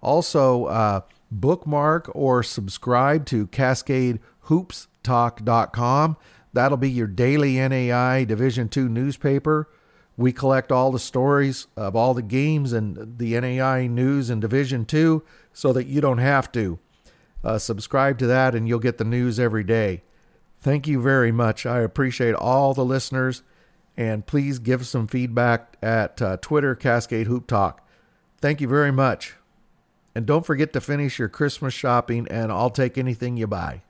Also, 0.00 0.66
uh, 0.66 1.00
bookmark 1.30 2.10
or 2.14 2.42
subscribe 2.42 3.26
to 3.26 3.46
CascadeHoopsTalk.com. 3.48 6.16
That'll 6.52 6.78
be 6.78 6.90
your 6.90 7.06
daily 7.06 7.54
NAIA 7.54 8.26
Division 8.26 8.68
II 8.74 8.84
newspaper. 8.84 9.68
We 10.16 10.32
collect 10.32 10.72
all 10.72 10.90
the 10.90 10.98
stories 10.98 11.66
of 11.76 11.94
all 11.94 12.14
the 12.14 12.22
games 12.22 12.72
and 12.72 13.18
the 13.18 13.34
NAIA 13.34 13.88
news 13.88 14.30
in 14.30 14.40
Division 14.40 14.86
II 14.92 15.20
so 15.52 15.72
that 15.72 15.86
you 15.86 16.00
don't 16.00 16.18
have 16.18 16.50
to. 16.52 16.80
Uh, 17.44 17.58
subscribe 17.58 18.18
to 18.18 18.26
that 18.26 18.54
and 18.54 18.66
you'll 18.66 18.80
get 18.80 18.98
the 18.98 19.04
news 19.04 19.38
every 19.38 19.62
day. 19.62 20.02
Thank 20.60 20.86
you 20.86 21.00
very 21.00 21.32
much. 21.32 21.66
I 21.66 21.80
appreciate 21.80 22.34
all 22.34 22.74
the 22.74 22.84
listeners. 22.84 23.42
And 23.96 24.26
please 24.26 24.60
give 24.60 24.86
some 24.86 25.08
feedback 25.08 25.76
at 25.82 26.22
uh, 26.22 26.36
Twitter, 26.36 26.76
Cascade 26.76 27.26
Hoop 27.26 27.48
Talk. 27.48 27.84
Thank 28.40 28.60
you 28.60 28.68
very 28.68 28.92
much. 28.92 29.34
And 30.14 30.24
don't 30.24 30.46
forget 30.46 30.72
to 30.72 30.80
finish 30.80 31.18
your 31.18 31.28
Christmas 31.28 31.74
shopping, 31.74 32.28
and 32.30 32.52
I'll 32.52 32.70
take 32.70 32.96
anything 32.96 33.36
you 33.36 33.48
buy. 33.48 33.82